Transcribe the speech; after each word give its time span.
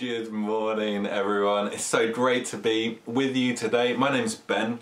Good 0.00 0.32
morning, 0.32 1.04
everyone. 1.04 1.74
It's 1.74 1.84
so 1.84 2.10
great 2.10 2.46
to 2.46 2.56
be 2.56 3.00
with 3.04 3.36
you 3.36 3.54
today. 3.54 3.94
My 3.94 4.10
name's 4.10 4.34
Ben. 4.34 4.78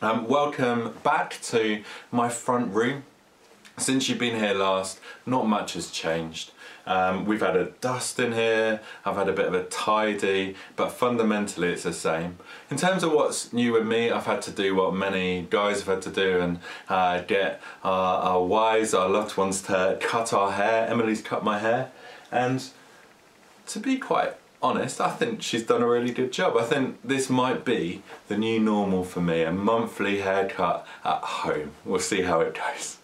Um, 0.00 0.28
welcome 0.28 0.94
back 1.02 1.40
to 1.46 1.82
my 2.12 2.28
front 2.28 2.72
room. 2.72 3.02
Since 3.78 4.08
you've 4.08 4.20
been 4.20 4.38
here 4.38 4.54
last, 4.54 5.00
not 5.26 5.48
much 5.48 5.72
has 5.72 5.90
changed. 5.90 6.52
Um, 6.86 7.24
we've 7.24 7.40
had 7.40 7.56
a 7.56 7.64
dust 7.80 8.20
in 8.20 8.30
here, 8.30 8.80
I've 9.04 9.16
had 9.16 9.28
a 9.28 9.32
bit 9.32 9.46
of 9.46 9.54
a 9.54 9.64
tidy, 9.64 10.54
but 10.76 10.92
fundamentally 10.92 11.72
it's 11.72 11.82
the 11.82 11.92
same. 11.92 12.38
In 12.70 12.76
terms 12.76 13.02
of 13.02 13.10
what's 13.10 13.52
new 13.52 13.72
with 13.72 13.84
me, 13.84 14.12
I've 14.12 14.26
had 14.26 14.40
to 14.42 14.52
do 14.52 14.76
what 14.76 14.94
many 14.94 15.48
guys 15.50 15.80
have 15.80 15.88
had 15.88 16.02
to 16.02 16.10
do 16.10 16.40
and 16.40 16.60
uh, 16.88 17.22
get 17.22 17.60
our, 17.82 18.22
our 18.22 18.44
wives, 18.44 18.94
our 18.94 19.08
loved 19.08 19.36
ones 19.36 19.62
to 19.62 19.98
cut 20.00 20.32
our 20.32 20.52
hair. 20.52 20.86
Emily's 20.86 21.22
cut 21.22 21.42
my 21.42 21.58
hair, 21.58 21.90
and 22.30 22.62
to 23.66 23.80
be 23.80 23.96
quite 23.96 24.34
honest, 24.64 24.98
I 24.98 25.10
think 25.10 25.42
she's 25.42 25.62
done 25.62 25.82
a 25.82 25.86
really 25.86 26.10
good 26.10 26.32
job. 26.32 26.56
I 26.56 26.64
think 26.64 26.98
this 27.04 27.28
might 27.28 27.66
be 27.66 28.02
the 28.28 28.38
new 28.38 28.58
normal 28.58 29.04
for 29.04 29.20
me, 29.20 29.42
a 29.42 29.52
monthly 29.52 30.22
haircut 30.22 30.86
at 31.04 31.20
home. 31.20 31.72
We'll 31.84 32.00
see 32.00 32.22
how 32.22 32.40
it 32.40 32.54
goes. 32.54 32.96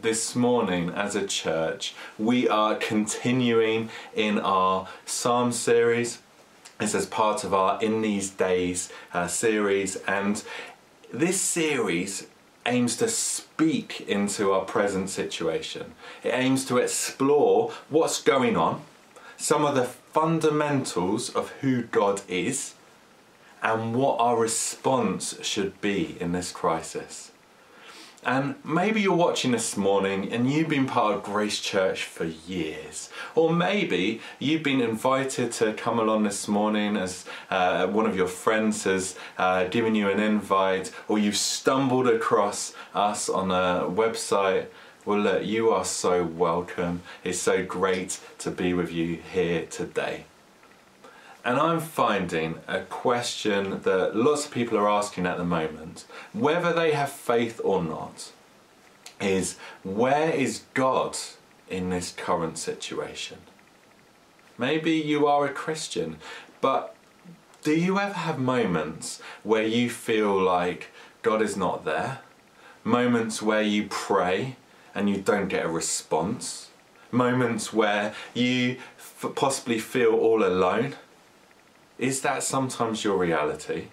This 0.00 0.34
morning, 0.34 0.88
as 0.88 1.14
a 1.14 1.26
church, 1.26 1.94
we 2.18 2.48
are 2.48 2.74
continuing 2.76 3.90
in 4.14 4.38
our 4.38 4.88
Psalm 5.04 5.52
series. 5.52 6.20
It's 6.80 6.94
as 6.94 7.04
part 7.04 7.44
of 7.44 7.52
our 7.52 7.80
In 7.82 8.00
These 8.00 8.30
Days 8.30 8.90
uh, 9.12 9.26
series, 9.26 9.96
and 10.08 10.42
this 11.12 11.42
series 11.42 12.26
aims 12.64 12.96
to 12.96 13.08
speak 13.08 14.00
into 14.08 14.52
our 14.52 14.64
present 14.64 15.10
situation. 15.10 15.92
It 16.24 16.30
aims 16.30 16.64
to 16.66 16.78
explore 16.78 17.72
what's 17.90 18.22
going 18.22 18.56
on 18.56 18.80
some 19.42 19.64
of 19.64 19.74
the 19.74 19.82
fundamentals 19.82 21.28
of 21.28 21.50
who 21.62 21.82
God 21.82 22.22
is 22.28 22.74
and 23.60 23.92
what 23.92 24.20
our 24.20 24.36
response 24.36 25.34
should 25.42 25.80
be 25.80 26.16
in 26.20 26.30
this 26.30 26.52
crisis. 26.52 27.32
And 28.24 28.54
maybe 28.64 29.00
you're 29.00 29.16
watching 29.16 29.50
this 29.50 29.76
morning 29.76 30.32
and 30.32 30.48
you've 30.48 30.68
been 30.68 30.86
part 30.86 31.16
of 31.16 31.24
Grace 31.24 31.58
Church 31.58 32.04
for 32.04 32.24
years. 32.24 33.10
Or 33.34 33.52
maybe 33.52 34.20
you've 34.38 34.62
been 34.62 34.80
invited 34.80 35.50
to 35.54 35.72
come 35.72 35.98
along 35.98 36.22
this 36.22 36.46
morning 36.46 36.96
as 36.96 37.24
uh, 37.50 37.88
one 37.88 38.06
of 38.06 38.14
your 38.14 38.28
friends 38.28 38.84
has 38.84 39.16
uh, 39.38 39.64
given 39.64 39.96
you 39.96 40.08
an 40.08 40.20
invite, 40.20 40.92
or 41.08 41.18
you've 41.18 41.36
stumbled 41.36 42.06
across 42.06 42.74
us 42.94 43.28
on 43.28 43.50
a 43.50 43.90
website 43.90 44.68
well, 45.04 45.18
look, 45.18 45.44
you 45.44 45.70
are 45.70 45.84
so 45.84 46.22
welcome. 46.22 47.02
It's 47.24 47.38
so 47.38 47.64
great 47.64 48.20
to 48.38 48.50
be 48.50 48.72
with 48.72 48.92
you 48.92 49.16
here 49.16 49.66
today. 49.66 50.26
And 51.44 51.58
I'm 51.58 51.80
finding 51.80 52.60
a 52.68 52.82
question 52.82 53.82
that 53.82 54.14
lots 54.14 54.46
of 54.46 54.52
people 54.52 54.78
are 54.78 54.88
asking 54.88 55.26
at 55.26 55.38
the 55.38 55.44
moment, 55.44 56.04
whether 56.32 56.72
they 56.72 56.92
have 56.92 57.10
faith 57.10 57.60
or 57.64 57.82
not, 57.82 58.30
is 59.20 59.56
where 59.82 60.30
is 60.30 60.62
God 60.74 61.16
in 61.68 61.90
this 61.90 62.12
current 62.12 62.58
situation? 62.58 63.38
Maybe 64.56 64.92
you 64.92 65.26
are 65.26 65.44
a 65.44 65.52
Christian, 65.52 66.18
but 66.60 66.94
do 67.62 67.74
you 67.74 67.98
ever 67.98 68.14
have 68.14 68.38
moments 68.38 69.20
where 69.42 69.66
you 69.66 69.90
feel 69.90 70.40
like 70.40 70.90
God 71.22 71.42
is 71.42 71.56
not 71.56 71.84
there? 71.84 72.20
Moments 72.84 73.42
where 73.42 73.62
you 73.62 73.88
pray 73.88 74.56
and 74.94 75.08
you 75.08 75.18
don't 75.18 75.48
get 75.48 75.64
a 75.64 75.68
response. 75.68 76.70
Moments 77.10 77.72
where 77.72 78.14
you 78.34 78.78
possibly 79.34 79.78
feel 79.78 80.14
all 80.14 80.44
alone. 80.44 80.96
Is 81.98 82.22
that 82.22 82.42
sometimes 82.42 83.04
your 83.04 83.16
reality? 83.16 83.88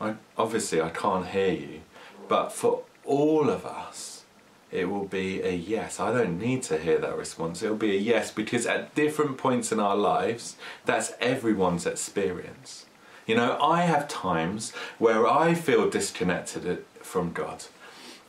I, 0.00 0.14
obviously, 0.36 0.80
I 0.80 0.88
can't 0.88 1.26
hear 1.26 1.52
you, 1.52 1.80
but 2.26 2.52
for 2.52 2.82
all 3.04 3.50
of 3.50 3.66
us, 3.66 4.24
it 4.72 4.88
will 4.88 5.04
be 5.04 5.42
a 5.42 5.52
yes. 5.54 5.98
I 5.98 6.12
don't 6.12 6.38
need 6.38 6.62
to 6.64 6.78
hear 6.78 6.98
that 6.98 7.16
response. 7.16 7.62
It'll 7.62 7.76
be 7.76 7.96
a 7.96 8.00
yes 8.00 8.30
because 8.30 8.66
at 8.66 8.94
different 8.94 9.36
points 9.36 9.72
in 9.72 9.80
our 9.80 9.96
lives, 9.96 10.56
that's 10.84 11.12
everyone's 11.20 11.86
experience. 11.86 12.86
You 13.26 13.36
know, 13.36 13.58
I 13.60 13.82
have 13.82 14.08
times 14.08 14.72
where 14.98 15.26
I 15.26 15.54
feel 15.54 15.90
disconnected 15.90 16.68
uh, 16.68 16.76
from 17.02 17.32
God. 17.32 17.64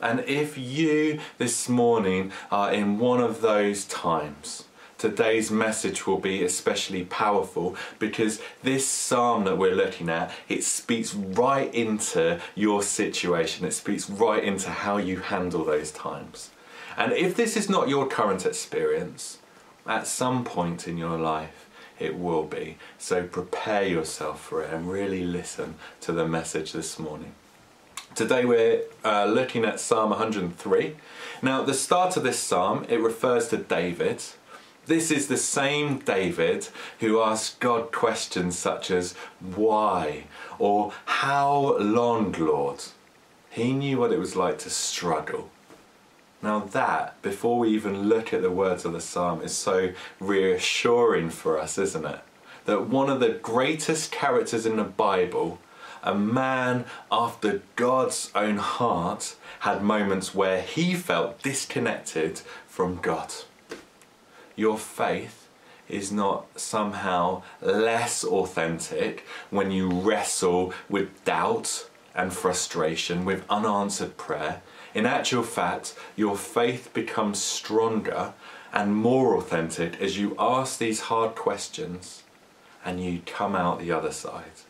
And 0.02 0.20
if 0.26 0.58
you 0.58 1.20
this 1.38 1.68
morning 1.68 2.32
are 2.50 2.72
in 2.72 2.98
one 2.98 3.20
of 3.20 3.40
those 3.40 3.84
times, 3.84 4.64
today's 4.98 5.48
message 5.48 6.08
will 6.08 6.18
be 6.18 6.42
especially 6.42 7.04
powerful 7.04 7.76
because 8.00 8.42
this 8.64 8.86
psalm 8.86 9.44
that 9.44 9.56
we're 9.56 9.76
looking 9.76 10.08
at 10.08 10.32
it 10.48 10.64
speaks 10.64 11.14
right 11.14 11.72
into 11.72 12.40
your 12.56 12.82
situation. 12.82 13.64
It 13.64 13.74
speaks 13.74 14.10
right 14.10 14.42
into 14.42 14.70
how 14.70 14.96
you 14.96 15.20
handle 15.20 15.64
those 15.64 15.92
times. 15.92 16.50
And 16.96 17.12
if 17.12 17.36
this 17.36 17.56
is 17.56 17.70
not 17.70 17.88
your 17.88 18.08
current 18.08 18.44
experience 18.44 19.38
at 19.86 20.08
some 20.08 20.44
point 20.44 20.88
in 20.88 20.98
your 20.98 21.16
life 21.16 21.68
it 22.00 22.18
will 22.18 22.44
be. 22.44 22.78
So 22.98 23.22
prepare 23.22 23.84
yourself 23.84 24.42
for 24.42 24.64
it 24.64 24.72
and 24.72 24.90
really 24.90 25.22
listen 25.22 25.76
to 26.00 26.10
the 26.10 26.26
message 26.26 26.72
this 26.72 26.98
morning 26.98 27.34
Today 28.14 28.44
we're 28.44 28.82
uh, 29.02 29.24
looking 29.24 29.64
at 29.64 29.80
Psalm 29.80 30.10
103. 30.10 30.96
Now, 31.40 31.62
the 31.62 31.72
start 31.72 32.18
of 32.18 32.22
this 32.22 32.38
psalm, 32.38 32.84
it 32.90 33.00
refers 33.00 33.48
to 33.48 33.56
David. 33.56 34.22
This 34.84 35.10
is 35.10 35.28
the 35.28 35.38
same 35.38 35.98
David 35.98 36.68
who 37.00 37.22
asked 37.22 37.58
God 37.58 37.90
questions 37.90 38.58
such 38.58 38.90
as, 38.90 39.14
Why? 39.40 40.24
or 40.58 40.92
How 41.06 41.78
long, 41.78 42.32
Lord? 42.32 42.84
He 43.48 43.72
knew 43.72 43.98
what 43.98 44.12
it 44.12 44.18
was 44.18 44.36
like 44.36 44.58
to 44.58 44.70
struggle. 44.70 45.50
Now, 46.42 46.58
that, 46.58 47.20
before 47.22 47.58
we 47.58 47.70
even 47.70 48.10
look 48.10 48.34
at 48.34 48.42
the 48.42 48.50
words 48.50 48.84
of 48.84 48.92
the 48.92 49.00
psalm, 49.00 49.40
is 49.40 49.56
so 49.56 49.92
reassuring 50.20 51.30
for 51.30 51.58
us, 51.58 51.78
isn't 51.78 52.04
it? 52.04 52.20
That 52.66 52.90
one 52.90 53.08
of 53.08 53.20
the 53.20 53.30
greatest 53.30 54.12
characters 54.12 54.66
in 54.66 54.76
the 54.76 54.84
Bible 54.84 55.60
a 56.02 56.14
man 56.14 56.84
after 57.10 57.62
God's 57.76 58.30
own 58.34 58.56
heart 58.56 59.36
had 59.60 59.82
moments 59.82 60.34
where 60.34 60.60
he 60.60 60.94
felt 60.94 61.42
disconnected 61.42 62.40
from 62.66 62.96
God. 62.96 63.32
Your 64.56 64.78
faith 64.78 65.48
is 65.88 66.10
not 66.10 66.46
somehow 66.58 67.42
less 67.60 68.24
authentic 68.24 69.24
when 69.50 69.70
you 69.70 69.90
wrestle 69.90 70.72
with 70.88 71.24
doubt 71.24 71.88
and 72.14 72.32
frustration, 72.32 73.24
with 73.24 73.44
unanswered 73.48 74.16
prayer. 74.16 74.62
In 74.94 75.06
actual 75.06 75.42
fact, 75.42 75.94
your 76.16 76.36
faith 76.36 76.92
becomes 76.92 77.40
stronger 77.40 78.34
and 78.72 78.96
more 78.96 79.36
authentic 79.36 80.00
as 80.00 80.18
you 80.18 80.34
ask 80.38 80.78
these 80.78 81.00
hard 81.00 81.34
questions 81.34 82.22
and 82.84 83.02
you 83.02 83.22
come 83.24 83.54
out 83.54 83.78
the 83.78 83.92
other 83.92 84.12
side. 84.12 84.62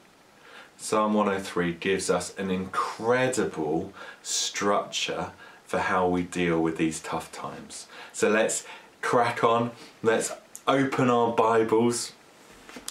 Psalm 0.82 1.14
103 1.14 1.74
gives 1.74 2.10
us 2.10 2.36
an 2.36 2.50
incredible 2.50 3.92
structure 4.20 5.30
for 5.64 5.78
how 5.78 6.08
we 6.08 6.22
deal 6.22 6.60
with 6.60 6.76
these 6.76 6.98
tough 6.98 7.30
times. 7.30 7.86
So 8.12 8.28
let's 8.28 8.66
crack 9.00 9.44
on, 9.44 9.70
let's 10.02 10.32
open 10.66 11.08
our 11.08 11.30
Bibles. 11.30 12.14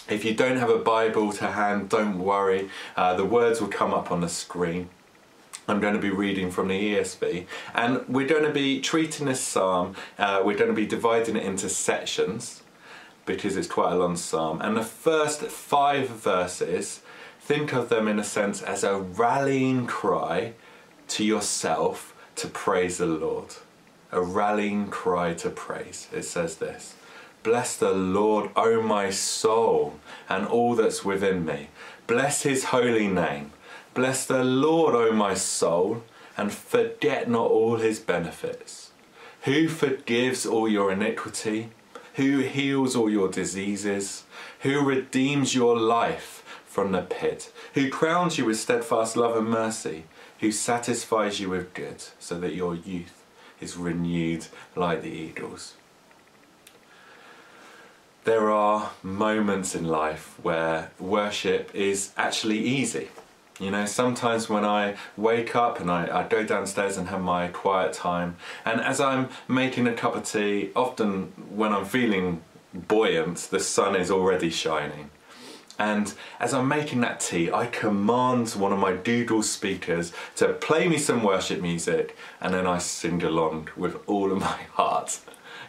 If 0.08 0.24
you 0.24 0.32
don't 0.32 0.56
have 0.56 0.70
a 0.70 0.78
Bible 0.78 1.32
to 1.32 1.48
hand, 1.48 1.90
don't 1.90 2.18
worry, 2.18 2.70
uh, 2.96 3.12
the 3.14 3.26
words 3.26 3.60
will 3.60 3.68
come 3.68 3.92
up 3.92 4.10
on 4.10 4.22
the 4.22 4.28
screen. 4.30 4.88
I'm 5.68 5.78
going 5.78 5.94
to 5.94 6.00
be 6.00 6.10
reading 6.10 6.50
from 6.50 6.68
the 6.68 6.94
ESV, 6.94 7.44
and 7.74 8.08
we're 8.08 8.26
going 8.26 8.44
to 8.44 8.52
be 8.52 8.80
treating 8.80 9.26
this 9.26 9.42
psalm, 9.42 9.96
uh, 10.18 10.40
we're 10.42 10.56
going 10.56 10.70
to 10.70 10.74
be 10.74 10.86
dividing 10.86 11.36
it 11.36 11.44
into 11.44 11.68
sections 11.68 12.62
because 13.26 13.54
it's 13.54 13.68
quite 13.68 13.92
a 13.92 13.96
long 13.96 14.16
psalm. 14.16 14.62
And 14.62 14.78
the 14.78 14.82
first 14.82 15.42
five 15.42 16.08
verses 16.08 17.02
think 17.44 17.72
of 17.72 17.88
them 17.88 18.06
in 18.06 18.18
a 18.18 18.24
sense 18.24 18.62
as 18.62 18.84
a 18.84 18.98
rallying 18.98 19.86
cry 19.86 20.54
to 21.08 21.24
yourself 21.24 22.14
to 22.36 22.46
praise 22.46 22.98
the 22.98 23.06
Lord. 23.06 23.54
A 24.12 24.22
rallying 24.22 24.88
cry 24.88 25.34
to 25.34 25.50
praise. 25.50 26.08
It 26.12 26.22
says 26.22 26.56
this 26.56 26.94
Bless 27.42 27.76
the 27.76 27.92
Lord, 27.92 28.50
O 28.54 28.80
my 28.80 29.10
soul, 29.10 29.98
and 30.28 30.46
all 30.46 30.76
that's 30.76 31.04
within 31.04 31.44
me. 31.44 31.68
Bless 32.06 32.42
his 32.42 32.64
holy 32.66 33.08
name. 33.08 33.52
Bless 33.94 34.24
the 34.24 34.44
Lord, 34.44 34.94
O 34.94 35.12
my 35.12 35.34
soul, 35.34 36.04
and 36.36 36.52
forget 36.52 37.28
not 37.28 37.50
all 37.50 37.76
his 37.76 37.98
benefits. 37.98 38.92
Who 39.42 39.68
forgives 39.68 40.46
all 40.46 40.68
your 40.68 40.92
iniquity? 40.92 41.70
Who 42.14 42.38
heals 42.38 42.94
all 42.94 43.10
your 43.10 43.28
diseases? 43.28 44.24
Who 44.60 44.84
redeems 44.84 45.54
your 45.54 45.76
life? 45.76 46.41
From 46.72 46.92
the 46.92 47.02
pit, 47.02 47.52
who 47.74 47.90
crowns 47.90 48.38
you 48.38 48.46
with 48.46 48.58
steadfast 48.58 49.14
love 49.16 49.36
and 49.36 49.48
mercy, 49.48 50.04
who 50.40 50.50
satisfies 50.50 51.38
you 51.38 51.50
with 51.50 51.74
good, 51.74 52.02
so 52.18 52.40
that 52.40 52.54
your 52.54 52.74
youth 52.74 53.22
is 53.60 53.76
renewed 53.76 54.46
like 54.74 55.02
the 55.02 55.10
eagles. 55.10 55.74
there 58.24 58.50
are 58.50 58.92
moments 59.02 59.74
in 59.74 59.84
life 59.84 60.38
where 60.42 60.90
worship 61.00 61.74
is 61.74 62.12
actually 62.16 62.58
easy. 62.58 63.08
You 63.58 63.70
know, 63.70 63.84
sometimes 63.86 64.48
when 64.48 64.64
I 64.64 64.96
wake 65.16 65.54
up 65.54 65.80
and 65.80 65.90
I, 65.90 66.20
I, 66.20 66.28
go 66.28 66.42
downstairs 66.44 66.96
and 66.96 67.08
have 67.08 67.20
my 67.20 67.48
quiet 67.48 67.92
time, 67.92 68.36
and 68.64 68.80
as 68.80 69.00
I'm 69.00 69.28
making 69.46 69.86
a 69.86 69.92
cup 69.92 70.14
of 70.16 70.24
tea, 70.24 70.70
often 70.74 71.32
when 71.50 71.72
I'm 71.72 71.84
feeling 71.84 72.42
buoyant, 72.72 73.36
the 73.50 73.60
sun 73.60 73.94
is 73.94 74.10
already 74.10 74.50
shining. 74.50 75.10
And 75.78 76.12
as 76.38 76.54
I'm 76.54 76.68
making 76.68 77.00
that 77.00 77.20
tea, 77.20 77.50
I 77.50 77.66
command 77.66 78.50
one 78.50 78.72
of 78.72 78.78
my 78.78 78.92
Doodle 78.92 79.42
speakers 79.42 80.12
to 80.36 80.52
play 80.52 80.86
me 80.86 80.98
some 80.98 81.22
worship 81.22 81.60
music, 81.60 82.16
and 82.40 82.54
then 82.54 82.66
I 82.66 82.78
sing 82.78 83.22
along 83.22 83.68
with 83.76 83.96
all 84.06 84.30
of 84.30 84.38
my 84.38 84.60
heart. 84.74 85.20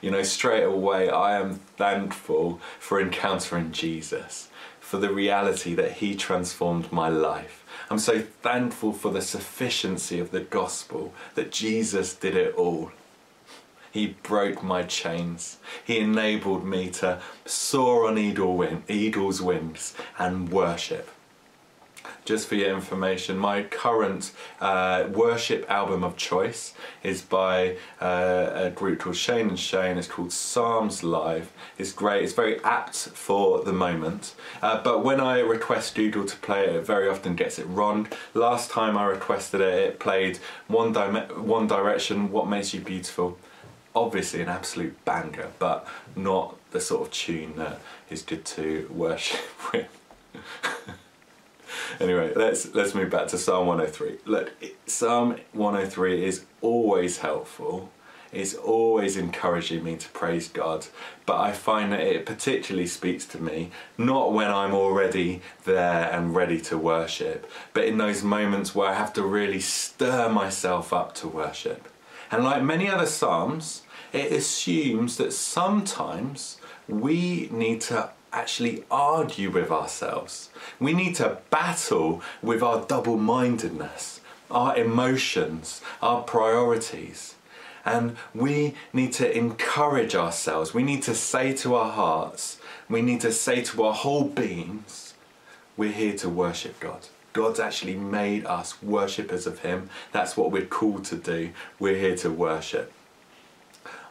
You 0.01 0.11
know, 0.11 0.23
straight 0.23 0.63
away, 0.63 1.09
I 1.09 1.39
am 1.39 1.55
thankful 1.77 2.59
for 2.79 2.99
encountering 3.01 3.71
Jesus, 3.71 4.49
for 4.79 4.97
the 4.97 5.13
reality 5.13 5.73
that 5.75 5.93
He 5.93 6.13
transformed 6.15 6.91
my 6.91 7.07
life. 7.07 7.65
I'm 7.89 7.99
so 7.99 8.21
thankful 8.21 8.91
for 8.91 9.11
the 9.11 9.21
sufficiency 9.21 10.19
of 10.19 10.31
the 10.31 10.41
gospel, 10.41 11.13
that 11.35 11.51
Jesus 11.51 12.13
did 12.13 12.35
it 12.35 12.53
all. 12.55 12.91
He 13.93 14.17
broke 14.23 14.61
my 14.61 14.83
chains. 14.83 15.59
He 15.85 15.99
enabled 15.99 16.65
me 16.65 16.89
to 16.89 17.21
soar 17.45 18.07
on 18.07 18.17
eagle's 18.17 19.41
wings 19.41 19.93
and 20.17 20.51
worship 20.51 21.09
just 22.25 22.47
for 22.47 22.55
your 22.55 22.73
information, 22.73 23.37
my 23.37 23.63
current 23.63 24.31
uh, 24.61 25.05
worship 25.11 25.69
album 25.69 26.03
of 26.03 26.15
choice 26.15 26.73
is 27.03 27.21
by 27.21 27.77
uh, 27.99 28.51
a 28.53 28.69
group 28.69 28.99
called 28.99 29.15
Shane 29.15 29.49
and 29.49 29.59
Shane. 29.59 29.97
It's 29.97 30.07
called 30.07 30.31
Psalms 30.31 31.03
Live. 31.03 31.51
It's 31.77 31.91
great. 31.91 32.23
It's 32.23 32.33
very 32.33 32.63
apt 32.63 32.95
for 32.95 33.63
the 33.63 33.73
moment. 33.73 34.35
Uh, 34.61 34.81
but 34.81 35.03
when 35.03 35.19
I 35.19 35.39
request 35.39 35.95
Doodle 35.95 36.25
to 36.25 36.37
play 36.37 36.65
it, 36.65 36.75
it 36.75 36.85
very 36.85 37.09
often 37.09 37.35
gets 37.35 37.59
it 37.59 37.65
wrong. 37.65 38.07
Last 38.33 38.71
time 38.71 38.97
I 38.97 39.05
requested 39.05 39.61
it, 39.61 39.73
it 39.73 39.99
played 39.99 40.37
One, 40.67 40.93
One 40.93 41.67
Direction, 41.67 42.31
What 42.31 42.47
Makes 42.47 42.73
You 42.73 42.81
Beautiful. 42.81 43.37
Obviously, 43.95 44.41
an 44.41 44.49
absolute 44.49 45.03
banger, 45.05 45.49
but 45.59 45.87
not 46.15 46.57
the 46.71 46.81
sort 46.81 47.03
of 47.07 47.13
tune 47.13 47.55
that 47.57 47.79
is 48.09 48.21
good 48.21 48.43
to 48.45 48.89
worship 48.93 49.41
with. 49.73 49.87
anyway, 51.99 52.33
let's 52.35 52.73
let's 52.73 52.95
move 52.95 53.09
back 53.09 53.27
to 53.27 53.37
Psalm 53.37 53.67
103. 53.67 54.17
Look, 54.25 54.51
Psalm 54.85 55.37
103 55.53 56.25
is 56.25 56.45
always 56.61 57.19
helpful. 57.19 57.91
It's 58.31 58.55
always 58.55 59.15
encouraging 59.15 59.83
me 59.83 59.95
to 59.95 60.09
praise 60.09 60.47
God, 60.47 60.87
but 61.27 61.39
I 61.39 61.51
find 61.51 61.91
that 61.91 61.99
it 61.99 62.25
particularly 62.25 62.87
speaks 62.87 63.25
to 63.27 63.39
me 63.39 63.69
not 63.95 64.33
when 64.33 64.49
I'm 64.49 64.73
already 64.73 65.41
there 65.65 66.11
and 66.11 66.35
ready 66.35 66.59
to 66.61 66.77
worship, 66.77 67.47
but 67.73 67.85
in 67.85 67.99
those 67.99 68.23
moments 68.23 68.73
where 68.73 68.89
I 68.89 68.95
have 68.95 69.13
to 69.13 69.21
really 69.23 69.59
stir 69.59 70.29
myself 70.29 70.91
up 70.91 71.13
to 71.15 71.27
worship. 71.27 71.87
And 72.31 72.43
like 72.43 72.63
many 72.63 72.89
other 72.89 73.05
psalms, 73.05 73.82
it 74.13 74.31
assumes 74.31 75.17
that 75.17 75.33
sometimes 75.33 76.57
we 76.87 77.49
need 77.51 77.81
to 77.81 78.11
actually 78.31 78.83
argue 78.89 79.49
with 79.49 79.71
ourselves. 79.71 80.49
We 80.79 80.93
need 80.93 81.15
to 81.15 81.39
battle 81.49 82.21
with 82.41 82.61
our 82.63 82.85
double 82.85 83.17
mindedness, 83.17 84.21
our 84.49 84.77
emotions, 84.77 85.81
our 86.01 86.21
priorities. 86.21 87.35
And 87.85 88.15
we 88.33 88.75
need 88.93 89.11
to 89.13 89.37
encourage 89.37 90.15
ourselves. 90.15 90.73
We 90.73 90.83
need 90.83 91.03
to 91.03 91.15
say 91.15 91.53
to 91.57 91.75
our 91.75 91.91
hearts, 91.91 92.59
we 92.87 93.01
need 93.01 93.21
to 93.21 93.31
say 93.31 93.61
to 93.63 93.83
our 93.83 93.93
whole 93.93 94.25
beings, 94.25 95.13
we're 95.75 95.91
here 95.91 96.15
to 96.17 96.29
worship 96.29 96.79
God. 96.79 97.07
God's 97.33 97.59
actually 97.59 97.95
made 97.95 98.45
us 98.45 98.81
worshippers 98.81 99.47
of 99.47 99.59
Him. 99.59 99.89
That's 100.11 100.37
what 100.37 100.51
we're 100.51 100.65
called 100.65 101.03
to 101.05 101.15
do. 101.15 101.49
We're 101.79 101.97
here 101.97 102.15
to 102.17 102.29
worship. 102.29 102.93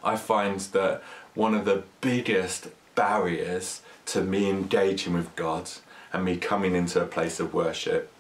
I 0.03 0.17
find 0.17 0.61
that 0.61 1.03
one 1.35 1.55
of 1.55 1.65
the 1.65 1.85
biggest 2.01 2.69
barriers 2.95 3.83
to 4.07 4.23
me 4.23 4.49
engaging 4.49 5.15
with 5.15 5.35
God 5.37 5.71
and 6.13 6.25
me 6.25 6.37
coming 6.37 6.75
into 6.75 7.01
a 7.01 7.07
place 7.07 7.41
of 7.41 7.55
worship 7.55 8.11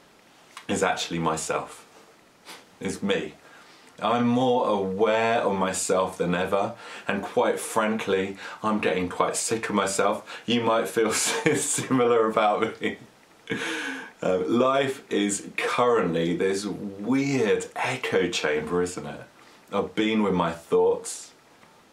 is 0.69 0.82
actually 0.82 1.19
myself. 1.19 1.87
It's 2.81 3.02
me. 3.02 3.34
I'm 4.00 4.26
more 4.26 4.69
aware 4.69 5.40
of 5.40 5.56
myself 5.56 6.19
than 6.19 6.34
ever, 6.34 6.75
and 7.06 7.23
quite 7.23 7.61
frankly, 7.61 8.37
I'm 8.62 8.81
getting 8.81 9.08
quite 9.08 9.37
sick 9.37 9.69
of 9.69 9.75
myself. 9.75 10.43
You 10.46 10.62
might 10.62 10.88
feel 10.88 11.12
similar 11.12 12.28
about 12.28 12.81
me. 12.81 12.99
Uh, 14.23 14.38
life 14.46 15.02
is 15.11 15.49
currently 15.56 16.37
this 16.37 16.64
weird 16.64 17.67
echo 17.76 18.28
chamber, 18.28 18.82
isn't 18.82 19.06
it? 19.06 19.20
Of 19.70 19.94
being 19.94 20.23
with 20.23 20.35
my 20.35 20.52
thoughts, 20.52 21.31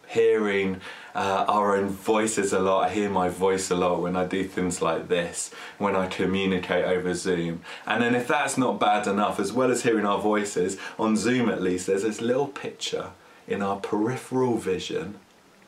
hearing 0.09 0.81
uh, 1.13 1.45
our 1.47 1.77
own 1.77 1.87
voices 1.87 2.51
a 2.51 2.59
lot. 2.59 2.85
I 2.85 2.89
hear 2.89 3.09
my 3.09 3.29
voice 3.29 3.69
a 3.69 3.75
lot 3.75 4.01
when 4.01 4.15
I 4.15 4.25
do 4.25 4.43
things 4.43 4.81
like 4.81 5.07
this, 5.07 5.51
when 5.77 5.95
I 5.95 6.07
communicate 6.07 6.85
over 6.85 7.13
Zoom. 7.13 7.61
And 7.85 8.01
then, 8.01 8.15
if 8.15 8.27
that's 8.27 8.57
not 8.57 8.79
bad 8.79 9.07
enough, 9.07 9.39
as 9.39 9.53
well 9.53 9.71
as 9.71 9.83
hearing 9.83 10.05
our 10.05 10.19
voices, 10.19 10.77
on 10.97 11.15
Zoom 11.15 11.49
at 11.49 11.61
least, 11.61 11.87
there's 11.87 12.03
this 12.03 12.21
little 12.21 12.47
picture 12.47 13.11
in 13.47 13.61
our 13.61 13.77
peripheral 13.77 14.57
vision 14.57 15.19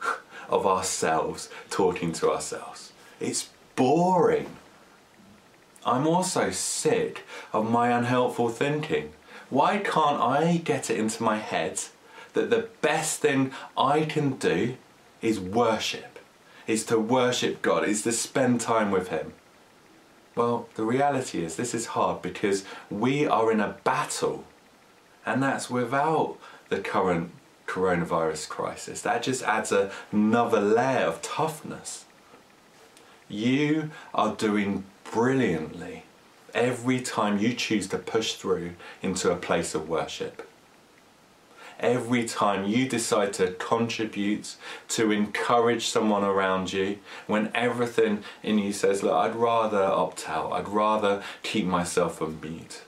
of 0.50 0.66
ourselves 0.66 1.50
talking 1.70 2.12
to 2.14 2.32
ourselves. 2.32 2.92
It's 3.20 3.50
boring. 3.76 4.50
I'm 5.86 6.08
also 6.08 6.52
sick 6.52 7.24
of 7.54 7.70
my 7.70 7.90
unhelpful 7.90 8.50
thinking. 8.50 9.14
Why 9.50 9.78
can't 9.78 10.22
I 10.22 10.58
get 10.64 10.90
it 10.90 10.98
into 10.98 11.22
my 11.22 11.38
head 11.38 11.82
that 12.34 12.50
the 12.50 12.68
best 12.82 13.20
thing 13.20 13.52
I 13.78 14.06
can 14.06 14.32
do 14.32 14.78
is 15.22 15.40
worship, 15.40 16.20
is 16.68 16.86
to 16.86 16.98
worship 16.98 17.62
God, 17.62 17.88
is 17.88 18.04
to 18.04 18.12
spend 18.12 18.62
time 18.62 18.92
with 18.92 19.10
Him. 19.10 19.34
Well, 20.36 20.70
the 20.76 20.84
reality 20.84 21.44
is 21.44 21.56
this 21.56 21.74
is 21.74 21.88
hard 21.88 22.22
because 22.22 22.64
we 22.90 23.28
are 23.28 23.52
in 23.52 23.60
a 23.60 23.76
battle, 23.84 24.46
and 25.26 25.44
that's 25.44 25.70
without 25.70 26.38
the 26.70 26.80
current 26.80 27.32
coronavirus 27.68 28.50
crisis. 28.50 29.02
That 29.02 29.24
just 29.24 29.44
adds 29.44 29.74
another 30.12 30.60
layer 30.60 31.06
of 31.06 31.22
toughness. 31.22 32.06
You 33.28 33.92
are 34.14 34.36
doing 34.36 34.86
brilliantly 35.04 36.04
every 36.54 37.00
time 37.00 37.40
you 37.40 37.54
choose 37.54 37.88
to 37.88 37.98
push 37.98 38.34
through 38.34 38.72
into 39.02 39.32
a 39.32 39.38
place 39.38 39.74
of 39.74 39.88
worship 39.88 40.48
every 41.82 42.24
time 42.24 42.66
you 42.66 42.88
decide 42.88 43.34
to 43.34 43.52
contribute, 43.54 44.56
to 44.90 45.12
encourage 45.12 45.88
someone 45.88 46.24
around 46.24 46.72
you, 46.72 47.00
when 47.28 47.52
everything 47.54 48.24
in 48.44 48.60
you 48.60 48.72
says, 48.72 49.04
Look, 49.04 49.14
I'd 49.14 49.36
rather 49.36 49.84
opt 49.84 50.30
out, 50.30 50.54
I'd 50.54 50.70
rather 50.70 51.24
keep 51.44 51.66
myself 51.66 52.22
on 52.22 52.40
mute. 52.40 52.84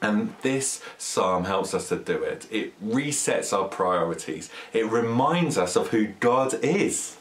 And 0.00 0.34
this 0.42 0.82
psalm 0.98 1.44
helps 1.44 1.74
us 1.74 1.88
to 1.88 1.96
do 1.96 2.22
it. 2.22 2.48
It 2.50 2.72
resets 2.84 3.56
our 3.56 3.68
priorities. 3.68 4.50
It 4.72 4.86
reminds 4.86 5.56
us 5.56 5.76
of 5.76 5.88
who 5.88 6.08
God 6.18 6.54
is 6.54 7.16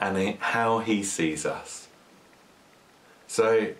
and 0.00 0.36
how 0.38 0.80
He 0.80 1.04
sees 1.04 1.46
us. 1.46 1.86
So 3.28 3.74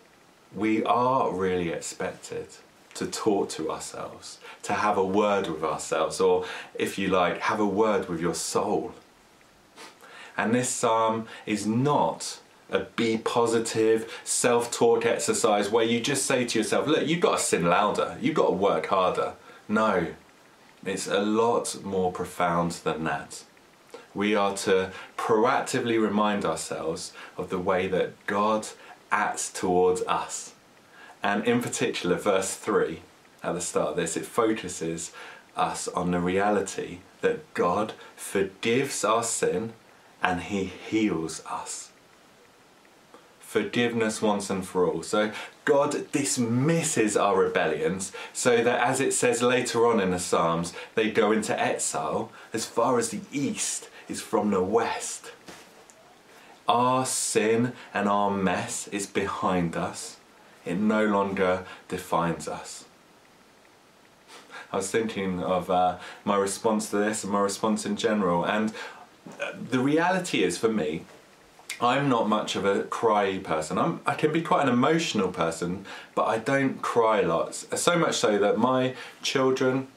we 0.55 0.85
are 0.85 1.33
really 1.33 1.71
expected 1.71 2.47
to 2.95 3.07
talk 3.07 3.49
to 3.51 3.71
ourselves, 3.71 4.39
to 4.63 4.75
have 4.75 4.99
a 4.99 5.05
word 5.05 5.47
with 5.47 5.65
ourselves, 5.65 6.21
or 6.21 6.45
if 6.75 6.99
you 6.99 7.09
like, 7.09 7.39
have 7.41 7.61
a 7.61 7.67
word 7.67 8.09
with 8.09 8.21
your 8.21 8.35
soul. 8.35 8.93
And 10.37 10.55
this 10.55 10.69
psalm 10.69 11.27
is 11.47 11.67
not 11.67 12.41
a 12.71 12.81
be 12.81 13.19
positive 13.19 14.21
self 14.25 14.71
talk 14.71 15.05
exercise 15.05 15.71
where 15.71 15.85
you 15.85 16.01
just 16.01 16.25
say 16.25 16.45
to 16.45 16.59
yourself, 16.59 16.87
look, 16.87 17.07
you've 17.07 17.21
got 17.21 17.39
to 17.39 17.45
sin 17.45 17.65
louder, 17.65 18.17
you've 18.21 18.37
got 18.37 18.47
to 18.47 18.53
work 18.53 18.87
harder. 18.87 19.35
No, 19.69 20.09
it's 20.85 21.07
a 21.07 21.21
lot 21.21 21.83
more 21.85 22.13
profound 22.13 22.73
than 22.73 23.05
that. 23.05 23.45
We 24.15 24.35
are 24.35 24.57
to 24.59 24.93
proactively 25.17 26.01
remind 26.03 26.45
ourselves 26.45 27.13
of 27.37 27.51
the 27.51 27.59
way 27.59 27.87
that 27.89 28.27
God 28.27 28.67
acts 29.13 29.53
towards 29.53 30.03
us. 30.03 30.55
And 31.23 31.45
in 31.45 31.61
particular, 31.61 32.17
verse 32.17 32.55
3 32.55 33.01
at 33.43 33.55
the 33.55 33.61
start 33.61 33.91
of 33.91 33.97
this, 33.97 34.17
it 34.17 34.27
focuses 34.27 35.13
us 35.57 35.89
on 35.89 36.11
the 36.11 36.21
reality 36.21 36.99
that 37.21 37.53
God 37.55 37.93
forgives 38.17 39.05
our 39.05 39.23
sin 39.23 39.73
and 40.23 40.43
He 40.43 40.65
heals 40.65 41.43
us. 41.47 41.91
Forgiveness 43.41 44.23
once 44.23 44.49
and 44.49 44.67
for 44.67 44.87
all. 44.87 45.03
So 45.03 45.33
God 45.65 46.11
dismisses 46.13 47.17
our 47.17 47.37
rebellions 47.37 48.13
so 48.33 48.63
that, 48.63 48.81
as 48.81 49.01
it 49.01 49.13
says 49.13 49.43
later 49.43 49.87
on 49.87 50.01
in 50.01 50.13
the 50.13 50.19
Psalms, 50.19 50.73
they 50.95 51.11
go 51.11 51.33
into 51.33 51.59
exile 51.61 52.31
as 52.53 52.65
far 52.65 52.99
as 52.99 53.09
the 53.11 53.21
east 53.33 53.89
is 54.09 54.23
from 54.23 54.51
the 54.51 54.63
west. 54.63 55.33
our 56.71 57.05
sin 57.05 57.73
and 57.93 58.09
our 58.09 58.31
mess 58.31 58.87
is 58.89 59.07
behind 59.07 59.77
us, 59.77 60.17
it 60.65 60.79
no 60.79 61.05
longer 61.05 61.65
defines 61.89 62.49
us. 62.49 62.85
I 64.73 64.77
was 64.77 64.91
thinking 64.91 65.43
of 65.43 65.71
uh, 65.71 65.99
my 66.25 66.37
response 66.37 66.91
to 66.91 66.97
this 66.97 67.25
and 67.25 67.33
my 67.33 67.41
response 67.41 67.85
in 67.85 67.97
general, 67.97 68.45
and 68.45 68.73
uh, 69.41 69.53
the 69.71 69.81
reality 69.81 70.45
is 70.45 70.59
for 70.59 70.69
me, 70.69 71.03
I'm 71.81 72.09
not 72.09 72.29
much 72.29 72.57
of 72.57 72.65
a 72.65 72.85
cry 72.85 73.39
person. 73.39 73.79
I'm, 73.79 74.01
I 74.05 74.15
can 74.15 74.33
be 74.33 74.43
quite 74.43 74.63
an 74.63 74.73
emotional 74.73 75.29
person, 75.29 75.87
but 76.15 76.25
I 76.25 76.39
don't 76.39 76.83
cry 76.83 77.23
lots. 77.23 77.67
So 77.81 77.99
much 77.99 78.17
so 78.17 78.39
that 78.39 78.59
my 78.59 78.95
children, 79.23 79.89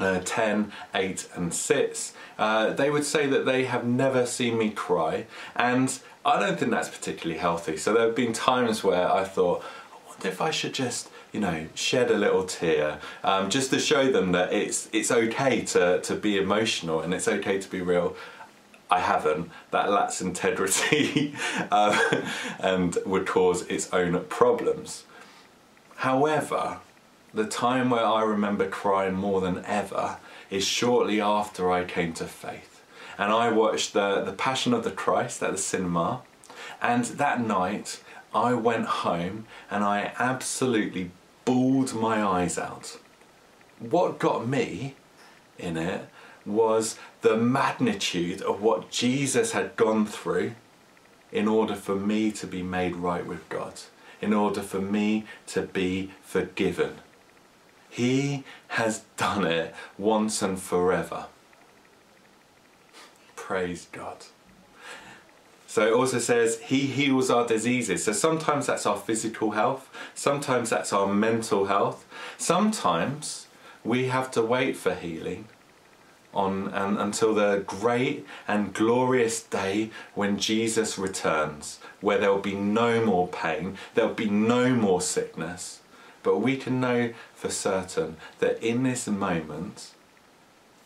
uh, 0.00 0.20
10, 0.24 0.72
8, 0.94 1.28
and 1.34 1.52
6, 1.52 2.12
uh, 2.38 2.70
they 2.70 2.90
would 2.90 3.04
say 3.04 3.26
that 3.26 3.44
they 3.44 3.66
have 3.66 3.84
never 3.84 4.24
seen 4.24 4.56
me 4.56 4.70
cry, 4.70 5.26
and 5.54 5.98
I 6.24 6.40
don't 6.40 6.58
think 6.58 6.70
that's 6.70 6.88
particularly 6.88 7.38
healthy. 7.38 7.76
So 7.76 7.92
there 7.92 8.06
have 8.06 8.16
been 8.16 8.32
times 8.32 8.82
where 8.82 9.10
I 9.10 9.24
thought, 9.24 9.62
if 10.24 10.40
I 10.40 10.50
should 10.50 10.74
just 10.74 11.10
you 11.32 11.40
know, 11.40 11.66
shed 11.74 12.10
a 12.10 12.16
little 12.16 12.44
tear, 12.44 12.98
um, 13.22 13.50
just 13.50 13.70
to 13.70 13.78
show 13.78 14.10
them 14.10 14.32
that 14.32 14.52
it's 14.52 14.88
it's 14.92 15.10
okay 15.10 15.62
to 15.62 16.00
to 16.00 16.14
be 16.14 16.38
emotional 16.38 17.00
and 17.00 17.12
it's 17.12 17.28
okay 17.28 17.58
to 17.58 17.68
be 17.68 17.80
real. 17.80 18.16
I 18.90 19.00
haven't. 19.00 19.50
That 19.70 19.90
lacks 19.90 20.22
integrity 20.22 21.34
um, 21.70 21.98
and 22.58 22.96
would 23.04 23.26
cause 23.26 23.62
its 23.66 23.92
own 23.92 24.24
problems. 24.30 25.04
However, 25.96 26.78
the 27.34 27.46
time 27.46 27.90
where 27.90 28.06
I 28.06 28.22
remember 28.22 28.66
crying 28.66 29.14
more 29.14 29.42
than 29.42 29.62
ever 29.66 30.16
is 30.48 30.64
shortly 30.64 31.20
after 31.20 31.70
I 31.70 31.84
came 31.84 32.14
to 32.14 32.24
faith. 32.24 32.82
And 33.18 33.30
I 33.30 33.50
watched 33.50 33.92
the, 33.92 34.22
the 34.22 34.32
Passion 34.32 34.72
of 34.72 34.84
the 34.84 34.90
Christ 34.90 35.42
at 35.42 35.52
the 35.52 35.58
cinema. 35.58 36.22
And 36.80 37.04
that 37.04 37.44
night, 37.44 38.02
I 38.34 38.54
went 38.54 38.86
home 38.86 39.46
and 39.70 39.82
I 39.82 40.12
absolutely 40.18 41.10
bawled 41.44 41.94
my 41.94 42.22
eyes 42.22 42.58
out. 42.58 42.98
What 43.78 44.18
got 44.18 44.46
me 44.46 44.94
in 45.58 45.76
it 45.76 46.08
was 46.44 46.98
the 47.22 47.36
magnitude 47.36 48.42
of 48.42 48.62
what 48.62 48.90
Jesus 48.90 49.52
had 49.52 49.76
gone 49.76 50.06
through 50.06 50.52
in 51.30 51.48
order 51.48 51.74
for 51.74 51.94
me 51.94 52.32
to 52.32 52.46
be 52.46 52.62
made 52.62 52.96
right 52.96 53.26
with 53.26 53.48
God, 53.48 53.74
in 54.20 54.32
order 54.32 54.62
for 54.62 54.80
me 54.80 55.24
to 55.48 55.62
be 55.62 56.10
forgiven. 56.22 56.98
He 57.90 58.44
has 58.68 59.04
done 59.16 59.46
it 59.46 59.74
once 59.96 60.42
and 60.42 60.60
forever. 60.60 61.26
Praise 63.36 63.88
God. 63.92 64.26
So 65.68 65.86
it 65.86 65.92
also 65.92 66.18
says 66.18 66.58
he 66.60 66.86
heals 66.86 67.28
our 67.28 67.46
diseases. 67.46 68.02
So 68.02 68.12
sometimes 68.12 68.66
that's 68.66 68.86
our 68.86 68.96
physical 68.96 69.50
health, 69.50 69.90
sometimes 70.14 70.70
that's 70.70 70.94
our 70.94 71.06
mental 71.06 71.66
health, 71.66 72.06
sometimes 72.38 73.48
we 73.84 74.08
have 74.08 74.30
to 74.30 74.42
wait 74.42 74.78
for 74.78 74.94
healing 74.94 75.44
on 76.32 76.68
and, 76.68 76.98
until 76.98 77.34
the 77.34 77.64
great 77.66 78.26
and 78.48 78.72
glorious 78.72 79.42
day 79.42 79.90
when 80.14 80.38
Jesus 80.38 80.96
returns, 80.96 81.80
where 82.00 82.16
there'll 82.16 82.38
be 82.38 82.54
no 82.54 83.04
more 83.04 83.28
pain, 83.28 83.76
there'll 83.94 84.14
be 84.14 84.30
no 84.30 84.70
more 84.70 85.02
sickness. 85.02 85.80
But 86.22 86.38
we 86.38 86.56
can 86.56 86.80
know 86.80 87.12
for 87.34 87.50
certain 87.50 88.16
that 88.38 88.62
in 88.62 88.84
this 88.84 89.06
moment, 89.06 89.92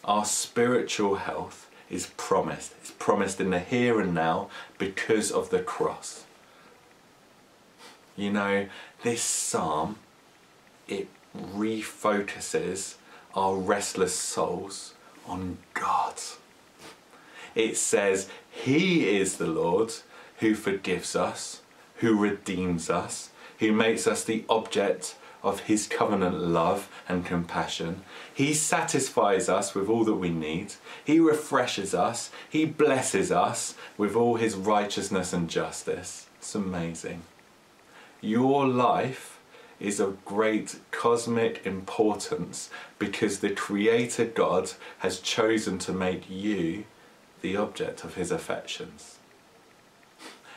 our 0.04 0.24
spiritual 0.24 1.16
health 1.16 1.68
is 1.92 2.10
promised. 2.16 2.72
It's 2.80 2.90
promised 2.90 3.40
in 3.40 3.50
the 3.50 3.60
here 3.60 4.00
and 4.00 4.14
now 4.14 4.48
because 4.78 5.30
of 5.30 5.50
the 5.50 5.60
cross. 5.60 6.24
You 8.16 8.32
know, 8.32 8.66
this 9.02 9.22
psalm, 9.22 9.98
it 10.88 11.08
refocuses 11.36 12.96
our 13.34 13.56
restless 13.56 14.14
souls 14.14 14.94
on 15.26 15.58
God. 15.74 16.14
It 17.54 17.76
says, 17.76 18.28
He 18.50 19.16
is 19.16 19.36
the 19.36 19.46
Lord 19.46 19.92
who 20.38 20.54
forgives 20.54 21.14
us, 21.14 21.60
who 21.96 22.18
redeems 22.18 22.90
us, 22.90 23.30
who 23.58 23.72
makes 23.72 24.06
us 24.06 24.24
the 24.24 24.44
object 24.48 25.14
of 25.42 25.60
His 25.60 25.86
covenant 25.86 26.38
love 26.38 26.88
and 27.08 27.26
compassion. 27.26 28.02
He 28.32 28.54
satisfies 28.54 29.48
us 29.48 29.74
with 29.74 29.88
all 29.88 30.04
that 30.04 30.14
we 30.14 30.30
need. 30.30 30.74
He 31.04 31.18
refreshes 31.18 31.94
us. 31.94 32.30
He 32.48 32.64
blesses 32.64 33.32
us 33.32 33.74
with 33.96 34.14
all 34.14 34.36
His 34.36 34.54
righteousness 34.54 35.32
and 35.32 35.50
justice. 35.50 36.26
It's 36.38 36.54
amazing. 36.54 37.22
Your 38.20 38.66
life 38.66 39.40
is 39.80 39.98
of 39.98 40.24
great 40.24 40.78
cosmic 40.92 41.66
importance 41.66 42.70
because 43.00 43.40
the 43.40 43.50
Creator 43.50 44.26
God 44.26 44.70
has 45.00 45.18
chosen 45.18 45.78
to 45.80 45.92
make 45.92 46.30
you 46.30 46.84
the 47.40 47.56
object 47.56 48.04
of 48.04 48.14
His 48.14 48.30
affections. 48.30 49.18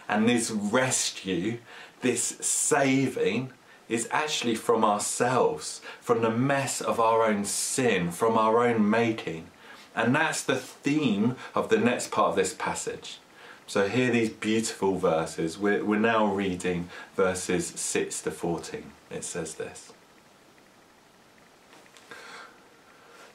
And 0.07 0.29
this 0.29 0.51
rescue, 0.51 1.57
this 2.01 2.37
saving, 2.39 3.51
is 3.87 4.07
actually 4.11 4.55
from 4.55 4.83
ourselves, 4.83 5.81
from 6.01 6.21
the 6.21 6.29
mess 6.29 6.81
of 6.81 6.99
our 6.99 7.23
own 7.23 7.45
sin, 7.45 8.11
from 8.11 8.37
our 8.37 8.65
own 8.65 8.89
making. 8.89 9.47
And 9.95 10.15
that's 10.15 10.43
the 10.43 10.55
theme 10.55 11.35
of 11.53 11.69
the 11.69 11.77
next 11.77 12.11
part 12.11 12.29
of 12.29 12.35
this 12.35 12.53
passage. 12.53 13.19
So 13.67 13.87
here 13.87 14.11
these 14.11 14.29
beautiful 14.29 14.97
verses. 14.97 15.57
We're, 15.57 15.83
we're 15.83 15.99
now 15.99 16.25
reading 16.27 16.89
verses 17.15 17.67
6 17.67 18.21
to 18.23 18.31
14. 18.31 18.91
It 19.09 19.23
says 19.23 19.55
this 19.55 19.93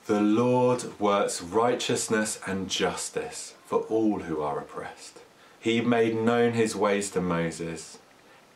The 0.07 0.21
Lord 0.21 0.99
works 1.00 1.42
righteousness 1.42 2.40
and 2.47 2.69
justice 2.69 3.54
for 3.66 3.80
all 3.83 4.21
who 4.21 4.40
are 4.40 4.59
oppressed. 4.59 5.21
He 5.59 5.80
made 5.80 6.16
known 6.16 6.52
his 6.52 6.75
ways 6.75 7.11
to 7.12 7.21
Moses, 7.21 7.99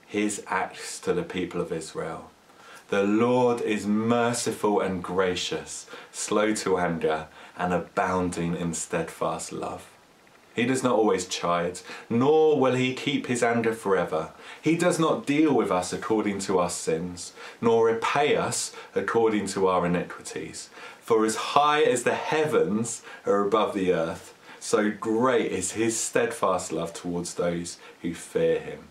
his 0.06 0.42
acts 0.46 0.98
to 1.00 1.12
the 1.12 1.22
people 1.22 1.60
of 1.60 1.72
Israel. 1.72 2.30
The 2.88 3.02
Lord 3.02 3.60
is 3.60 3.86
merciful 3.86 4.80
and 4.80 5.02
gracious, 5.02 5.86
slow 6.12 6.54
to 6.54 6.78
anger, 6.78 7.26
and 7.56 7.72
abounding 7.72 8.54
in 8.54 8.74
steadfast 8.74 9.52
love. 9.52 9.88
He 10.54 10.66
does 10.66 10.84
not 10.84 10.94
always 10.94 11.26
chide, 11.26 11.80
nor 12.08 12.60
will 12.60 12.74
he 12.74 12.94
keep 12.94 13.26
his 13.26 13.42
anger 13.42 13.72
forever. 13.72 14.30
He 14.62 14.76
does 14.76 15.00
not 15.00 15.26
deal 15.26 15.52
with 15.52 15.72
us 15.72 15.92
according 15.92 16.38
to 16.40 16.58
our 16.58 16.70
sins, 16.70 17.32
nor 17.60 17.86
repay 17.86 18.36
us 18.36 18.72
according 18.94 19.48
to 19.48 19.66
our 19.66 19.84
iniquities. 19.86 20.70
For 21.00 21.24
as 21.24 21.36
high 21.36 21.82
as 21.82 22.04
the 22.04 22.14
heavens 22.14 23.02
are 23.26 23.44
above 23.44 23.74
the 23.74 23.92
earth, 23.92 24.34
so 24.60 24.90
great 24.90 25.50
is 25.50 25.72
his 25.72 25.98
steadfast 25.98 26.70
love 26.70 26.92
towards 26.92 27.34
those 27.34 27.78
who 28.02 28.14
fear 28.14 28.60
him. 28.60 28.88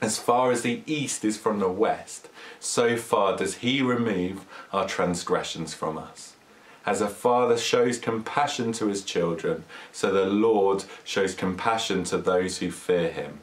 As 0.00 0.18
far 0.18 0.50
as 0.50 0.62
the 0.62 0.82
east 0.86 1.24
is 1.24 1.36
from 1.36 1.58
the 1.58 1.68
west, 1.68 2.28
so 2.58 2.96
far 2.96 3.36
does 3.36 3.56
he 3.56 3.82
remove 3.82 4.46
our 4.72 4.86
transgressions 4.86 5.74
from 5.74 5.98
us. 5.98 6.34
As 6.86 7.02
a 7.02 7.08
father 7.08 7.58
shows 7.58 7.98
compassion 7.98 8.72
to 8.72 8.86
his 8.86 9.04
children, 9.04 9.64
so 9.92 10.10
the 10.10 10.24
Lord 10.24 10.84
shows 11.04 11.34
compassion 11.34 12.04
to 12.04 12.16
those 12.16 12.58
who 12.58 12.70
fear 12.70 13.10
him. 13.10 13.40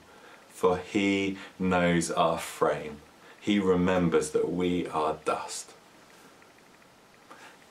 For 0.50 0.78
he 0.78 1.38
knows 1.60 2.10
our 2.10 2.40
frame. 2.40 2.98
He 3.40 3.60
remembers 3.60 4.32
that 4.32 4.52
we 4.52 4.88
are 4.88 5.18
dust. 5.24 5.74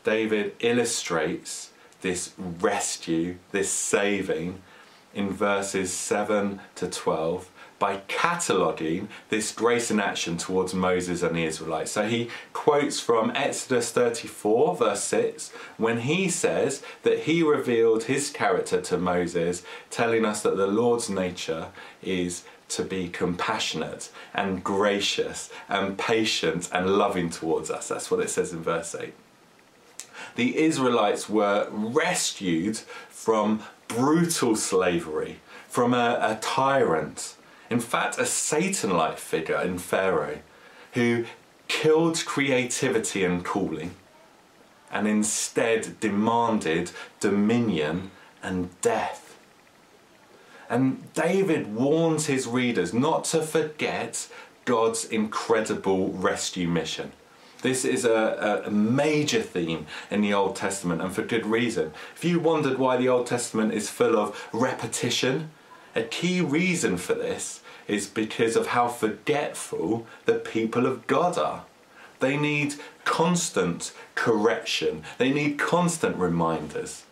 David 0.04 0.54
illustrates 0.60 1.70
this 2.00 2.32
rescue, 2.38 3.38
this 3.50 3.70
saving, 3.70 4.62
in 5.12 5.30
verses 5.30 5.92
7 5.92 6.60
to 6.76 6.88
12 6.88 7.50
by 7.78 8.02
cataloguing 8.08 9.08
this 9.28 9.52
grace 9.52 9.90
in 9.90 10.00
action 10.00 10.38
towards 10.38 10.72
Moses 10.72 11.22
and 11.22 11.36
the 11.36 11.44
Israelites. 11.44 11.90
So 11.90 12.08
he 12.08 12.30
quotes 12.52 13.00
from 13.00 13.30
Exodus 13.34 13.90
34, 13.92 14.76
verse 14.76 15.02
6, 15.04 15.50
when 15.76 16.00
he 16.00 16.28
says 16.28 16.82
that 17.02 17.20
he 17.20 17.42
revealed 17.42 18.04
his 18.04 18.30
character 18.30 18.80
to 18.82 18.96
Moses, 18.96 19.62
telling 19.90 20.24
us 20.24 20.42
that 20.42 20.56
the 20.56 20.66
Lord's 20.66 21.10
nature 21.10 21.68
is 22.02 22.44
to 22.68 22.82
be 22.82 23.08
compassionate 23.08 24.10
and 24.34 24.64
gracious 24.64 25.50
and 25.68 25.96
patient 25.98 26.68
and 26.72 26.90
loving 26.90 27.30
towards 27.30 27.70
us. 27.70 27.88
That's 27.88 28.10
what 28.10 28.20
it 28.20 28.30
says 28.30 28.52
in 28.52 28.62
verse 28.62 28.94
8. 28.94 29.12
The 30.34 30.58
Israelites 30.58 31.28
were 31.28 31.68
rescued 31.70 32.78
from 33.08 33.62
brutal 33.88 34.56
slavery, 34.56 35.40
from 35.68 35.94
a, 35.94 36.18
a 36.20 36.38
tyrant 36.40 37.35
in 37.70 37.80
fact, 37.80 38.18
a 38.18 38.26
Satan 38.26 38.96
like 38.96 39.18
figure 39.18 39.60
in 39.60 39.78
Pharaoh 39.78 40.38
who 40.92 41.24
killed 41.68 42.24
creativity 42.24 43.24
and 43.24 43.44
calling 43.44 43.94
and 44.90 45.08
instead 45.08 45.98
demanded 46.00 46.90
dominion 47.20 48.10
and 48.42 48.80
death. 48.80 49.38
And 50.68 51.12
David 51.12 51.74
warns 51.74 52.26
his 52.26 52.46
readers 52.46 52.92
not 52.94 53.24
to 53.24 53.42
forget 53.42 54.28
God's 54.64 55.04
incredible 55.04 56.12
rescue 56.12 56.68
mission. 56.68 57.12
This 57.62 57.84
is 57.84 58.04
a, 58.04 58.62
a, 58.66 58.70
major 58.70 59.40
theme 59.40 59.86
in 60.10 60.20
the 60.20 60.34
Old 60.34 60.56
Testament, 60.56 61.00
and 61.00 61.12
for 61.12 61.22
good 61.22 61.46
reason. 61.46 61.92
If 62.14 62.24
you 62.24 62.38
wondered 62.38 62.78
why 62.78 62.96
the 62.96 63.08
Old 63.08 63.26
Testament 63.26 63.72
is 63.72 63.88
full 63.88 64.16
of 64.16 64.48
repetition, 64.52 65.50
a 65.96 66.02
key 66.02 66.42
reason 66.42 66.98
for 66.98 67.14
this 67.14 67.62
is 67.88 68.06
because 68.06 68.54
of 68.54 68.68
how 68.68 68.86
forgetful 68.86 70.06
the 70.26 70.34
people 70.34 70.84
of 70.84 71.06
God 71.06 71.38
are. 71.38 71.64
They 72.20 72.36
need 72.36 72.74
constant 73.04 73.92
correction, 74.14 75.04
they 75.16 75.32
need 75.32 75.58
constant 75.58 76.16
reminders. 76.16 77.04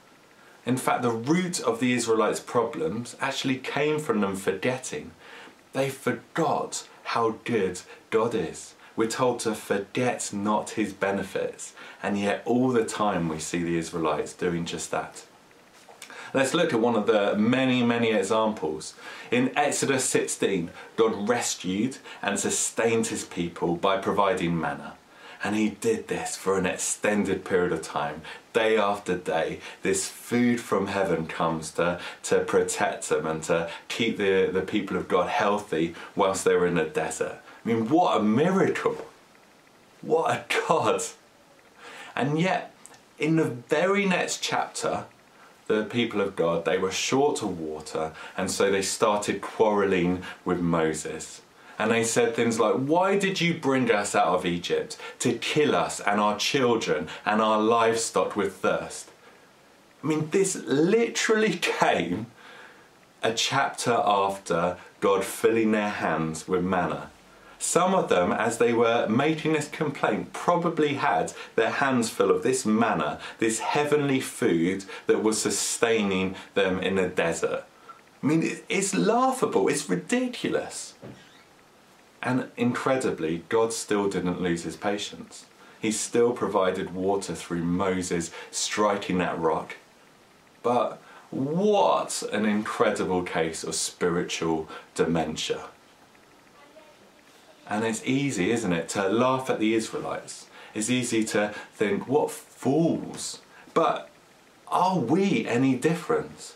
In 0.67 0.77
fact, 0.77 1.03
the 1.03 1.11
root 1.11 1.61
of 1.61 1.81
the 1.81 1.93
Israelites' 1.93 2.41
problems 2.41 3.17
actually 3.21 3.57
came 3.57 3.99
from 3.99 4.21
them 4.21 4.37
forgetting. 4.37 5.13
They 5.73 5.89
forgot 5.91 6.87
how 7.05 7.37
good 7.45 7.81
God 8.11 8.35
is. 8.35 8.75
We're 8.97 9.09
told 9.09 9.41
to 9.41 9.55
forget 9.55 10.31
not 10.33 10.71
his 10.71 10.93
benefits, 10.93 11.75
and 12.03 12.19
yet 12.19 12.43
all 12.45 12.69
the 12.69 12.85
time 12.85 13.29
we 13.29 13.39
see 13.41 13.63
the 13.63 13.77
Israelites 13.77 14.33
doing 14.33 14.65
just 14.65 14.91
that. 14.91 15.25
Let's 16.35 16.53
look 16.53 16.75
at 16.75 16.81
one 16.81 16.97
of 16.97 17.07
the 17.07 17.37
many, 17.37 17.85
many 17.85 18.11
examples. 18.11 18.95
In 19.31 19.57
Exodus 19.57 20.05
16, 20.07 20.69
God 20.97 21.29
rescued 21.29 21.99
and 22.21 22.41
sustained 22.41 23.07
his 23.07 23.25
people 23.25 23.77
by 23.77 23.99
providing 23.99 24.61
manna. 24.61 24.95
And 25.45 25.55
he 25.55 25.69
did 25.71 26.09
this 26.09 26.37
for 26.37 26.59
an 26.59 26.67
extended 26.67 27.45
period 27.45 27.71
of 27.73 27.83
time, 27.83 28.23
day 28.53 28.77
after 28.77 29.17
day. 29.17 29.61
This 29.83 30.09
food 30.09 30.61
from 30.61 30.89
heaven 30.89 31.29
comes 31.29 31.71
to, 31.73 32.01
to 32.25 32.41
protect 32.41 33.09
them 33.11 33.27
and 33.27 33.41
to 33.45 33.71
keep 33.87 34.17
the, 34.17 34.51
the 34.53 34.63
people 34.63 34.97
of 34.97 35.07
God 35.07 35.29
healthy 35.29 35.95
whilst 36.17 36.45
they're 36.45 36.67
in 36.67 36.75
the 36.75 36.85
desert. 36.85 37.39
I 37.65 37.69
mean, 37.69 37.89
what 37.89 38.21
a 38.21 38.23
miracle! 38.23 39.07
What 40.03 40.31
a 40.31 40.45
God! 40.67 41.03
And 42.17 42.41
yet, 42.41 42.75
in 43.19 43.37
the 43.37 43.45
very 43.45 44.07
next 44.07 44.43
chapter, 44.43 45.05
the 45.67 45.85
people 45.85 46.21
of 46.21 46.37
God, 46.37 46.65
they 46.65 46.79
were 46.79 46.91
short 46.91 47.43
of 47.43 47.59
water, 47.59 48.13
and 48.37 48.51
so 48.51 48.71
they 48.71 48.83
started 48.83 49.41
quarreling 49.41 50.23
with 50.45 50.61
Moses. 50.61 51.41
And 51.79 51.91
they 51.91 52.05
said 52.05 52.35
things 52.35 52.61
like, 52.61 52.75
Why 52.75 53.19
did 53.19 53.41
you 53.41 53.55
bring 53.55 53.91
us 53.91 54.15
out 54.15 54.29
of 54.29 54.47
Egypt 54.47 54.97
to 55.21 55.33
kill 55.33 55.75
us 55.75 56.01
and 56.01 56.21
our 56.21 56.39
children 56.39 57.09
and 57.27 57.41
our 57.41 57.61
livestock 57.61 58.37
with 58.37 58.57
thirst? 58.57 59.11
I 60.03 60.07
mean, 60.07 60.29
this 60.31 60.55
literally 60.57 61.57
came 61.63 62.27
a 63.23 63.33
chapter 63.33 63.93
after 63.93 64.77
God 65.01 65.25
filling 65.25 65.73
their 65.73 65.89
hands 65.89 66.47
with 66.47 66.63
manna. 66.63 67.11
Some 67.65 67.95
of 67.95 68.11
them, 68.11 68.31
as 68.31 68.59
they 68.59 68.75
were 68.75 69.09
making 69.09 69.55
this 69.55 69.69
complaint, 69.69 70.35
probably 70.35 70.95
had 70.95 71.33
their 71.57 71.71
hands 71.71 72.11
full 72.11 72.31
of 72.31 72.43
this 72.43 72.67
manna, 72.67 73.19
this 73.39 73.59
heavenly 73.61 74.21
food 74.21 74.85
that 75.07 75.23
was 75.23 75.41
sustaining 75.41 76.37
them 76.53 76.79
in 76.79 76.97
the 76.97 77.09
desert. 77.09 77.65
I 78.23 78.27
mean, 78.27 78.59
it's 78.69 78.95
laughable, 78.95 79.67
it's 79.69 79.89
ridiculous. 79.89 80.93
And 82.23 82.51
incredibly, 82.59 83.45
God 83.49 83.73
still 83.73 84.11
didn't 84.11 84.43
lose 84.43 84.65
his 84.65 84.77
patience. 84.77 85.47
He 85.81 85.91
still 85.91 86.33
provided 86.33 86.95
water 86.95 87.35
through 87.35 87.65
Moses 87.65 88.31
striking 88.51 89.17
that 89.19 89.39
rock. 89.39 89.77
But 90.63 91.01
what 91.31 92.23
an 92.31 92.45
incredible 92.45 93.23
case 93.23 93.65
of 93.65 93.75
spiritual 93.75 94.69
dementia. 94.95 95.71
And 97.69 97.85
it's 97.85 98.05
easy, 98.05 98.51
isn't 98.51 98.73
it, 98.73 98.89
to 98.91 99.09
laugh 99.09 99.49
at 99.49 99.59
the 99.59 99.75
Israelites. 99.75 100.47
It's 100.75 100.91
easy 100.91 101.25
to 101.25 101.55
think, 101.73 102.09
what 102.09 102.31
fools. 102.31 103.41
But 103.73 104.11
are 104.69 104.99
we 104.99 105.47
any 105.47 105.75
different? 105.75 106.55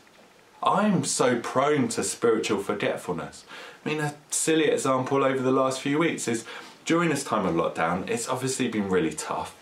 I'm 0.63 1.05
so 1.05 1.39
prone 1.39 1.89
to 1.89 2.03
spiritual 2.03 2.63
forgetfulness. 2.63 3.45
I 3.85 3.89
mean, 3.89 4.01
a 4.01 4.15
silly 4.31 4.67
example 4.67 5.25
over 5.25 5.41
the 5.41 5.53
last 5.53 5.81
few 5.81 5.99
weeks 5.99 6.27
is 6.27 6.45
during 6.85 7.11
this 7.11 7.23
time 7.23 7.47
of 7.47 7.55
lockdown, 7.55 8.09
it's 8.09 8.29
obviously 8.29 8.69
been 8.69 8.89
really 8.89 9.13
tough. 9.13 9.55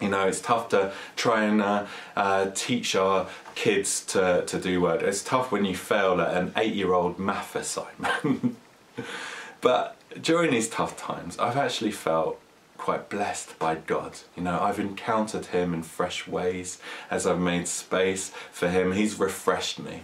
You 0.00 0.10
know, 0.10 0.28
it's 0.28 0.40
tough 0.40 0.68
to 0.68 0.92
try 1.16 1.44
and 1.44 1.60
uh, 1.60 1.86
uh, 2.14 2.50
teach 2.54 2.94
our 2.94 3.26
kids 3.54 4.04
to, 4.06 4.44
to 4.46 4.60
do 4.60 4.80
work. 4.80 5.02
It's 5.02 5.24
tough 5.24 5.50
when 5.50 5.64
you 5.64 5.74
fail 5.74 6.20
at 6.20 6.36
an 6.36 6.52
eight 6.56 6.74
year 6.74 6.92
old 6.92 7.18
math 7.18 7.56
assignment. 7.56 8.56
but 9.60 9.96
during 10.20 10.50
these 10.50 10.68
tough 10.68 10.96
times, 10.96 11.38
I've 11.38 11.56
actually 11.56 11.90
felt 11.90 12.40
quite 12.76 13.08
blessed 13.08 13.58
by 13.58 13.74
God. 13.74 14.18
You 14.36 14.44
know, 14.44 14.58
I've 14.60 14.78
encountered 14.78 15.46
Him 15.46 15.74
in 15.74 15.82
fresh 15.82 16.26
ways 16.26 16.78
as 17.10 17.26
I've 17.26 17.40
made 17.40 17.68
space 17.68 18.32
for 18.50 18.68
Him. 18.68 18.92
He's 18.92 19.18
refreshed 19.18 19.78
me. 19.78 20.02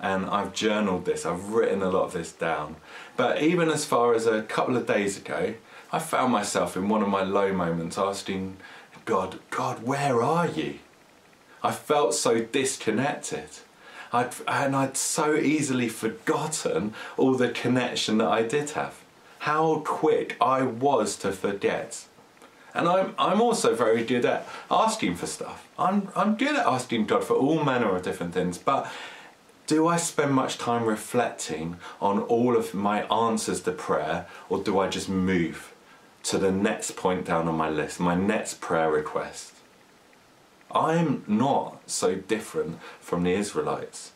And 0.00 0.26
I've 0.26 0.52
journaled 0.52 1.06
this, 1.06 1.26
I've 1.26 1.48
written 1.48 1.82
a 1.82 1.90
lot 1.90 2.04
of 2.04 2.12
this 2.12 2.32
down. 2.32 2.76
But 3.16 3.42
even 3.42 3.68
as 3.68 3.84
far 3.84 4.14
as 4.14 4.26
a 4.26 4.42
couple 4.42 4.76
of 4.76 4.86
days 4.86 5.16
ago, 5.16 5.54
I 5.90 5.98
found 5.98 6.32
myself 6.32 6.76
in 6.76 6.88
one 6.88 7.02
of 7.02 7.08
my 7.08 7.22
low 7.22 7.52
moments 7.52 7.98
asking 7.98 8.58
God, 9.04 9.38
God, 9.50 9.82
where 9.82 10.22
are 10.22 10.46
you? 10.46 10.78
I 11.62 11.72
felt 11.72 12.14
so 12.14 12.40
disconnected. 12.40 13.48
I'd, 14.12 14.30
and 14.46 14.74
I'd 14.74 14.96
so 14.96 15.34
easily 15.34 15.88
forgotten 15.88 16.94
all 17.16 17.34
the 17.34 17.50
connection 17.50 18.18
that 18.18 18.28
I 18.28 18.42
did 18.42 18.70
have. 18.70 18.94
How 19.40 19.80
quick 19.80 20.36
I 20.40 20.62
was 20.62 21.16
to 21.18 21.32
forget. 21.32 22.04
And 22.74 22.88
I'm, 22.88 23.14
I'm 23.18 23.40
also 23.40 23.74
very 23.74 24.04
good 24.04 24.24
at 24.24 24.46
asking 24.70 25.16
for 25.16 25.26
stuff. 25.26 25.66
I'm, 25.78 26.08
I'm 26.14 26.36
good 26.36 26.56
at 26.56 26.66
asking 26.66 27.06
God 27.06 27.24
for 27.24 27.34
all 27.34 27.64
manner 27.64 27.94
of 27.94 28.02
different 28.02 28.34
things, 28.34 28.58
but 28.58 28.90
do 29.66 29.86
I 29.86 29.98
spend 29.98 30.32
much 30.32 30.56
time 30.56 30.84
reflecting 30.84 31.76
on 32.00 32.20
all 32.20 32.56
of 32.56 32.72
my 32.72 33.02
answers 33.02 33.60
to 33.62 33.72
prayer, 33.72 34.26
or 34.48 34.62
do 34.62 34.78
I 34.78 34.88
just 34.88 35.08
move 35.08 35.74
to 36.24 36.38
the 36.38 36.50
next 36.50 36.96
point 36.96 37.26
down 37.26 37.48
on 37.48 37.54
my 37.54 37.68
list, 37.68 38.00
my 38.00 38.14
next 38.14 38.60
prayer 38.62 38.90
request? 38.90 39.52
I'm 40.70 41.24
not 41.26 41.80
so 41.86 42.14
different 42.14 42.78
from 43.00 43.22
the 43.22 43.32
Israelites. 43.32 44.12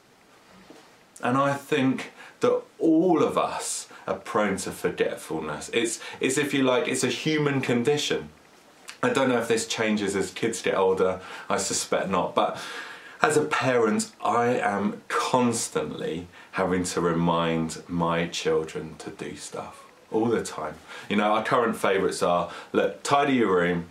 And 1.22 1.36
I 1.36 1.54
think 1.54 2.12
that 2.40 2.62
all 2.78 3.22
of 3.22 3.38
us 3.38 3.88
are 4.06 4.16
prone 4.16 4.56
to 4.58 4.70
forgetfulness. 4.70 5.70
It's, 5.72 6.00
it's, 6.20 6.36
if 6.36 6.52
you 6.52 6.62
like, 6.64 6.88
it's 6.88 7.04
a 7.04 7.08
human 7.08 7.60
condition. 7.60 8.28
I 9.02 9.10
don't 9.10 9.28
know 9.28 9.38
if 9.38 9.48
this 9.48 9.66
changes 9.66 10.14
as 10.16 10.30
kids 10.30 10.62
get 10.62 10.74
older, 10.74 11.20
I 11.48 11.56
suspect 11.56 12.08
not, 12.08 12.34
but 12.34 12.58
as 13.22 13.36
a 13.36 13.44
parent, 13.44 14.10
I 14.22 14.46
am 14.56 15.00
constantly 15.06 16.26
having 16.52 16.82
to 16.84 17.00
remind 17.00 17.82
my 17.88 18.26
children 18.26 18.96
to 18.98 19.10
do 19.10 19.36
stuff 19.36 19.84
all 20.10 20.26
the 20.26 20.42
time. 20.42 20.74
You 21.08 21.16
know, 21.16 21.32
our 21.32 21.44
current 21.44 21.76
favourites 21.76 22.20
are 22.22 22.50
look, 22.72 23.04
tidy 23.04 23.34
your 23.34 23.54
room, 23.54 23.86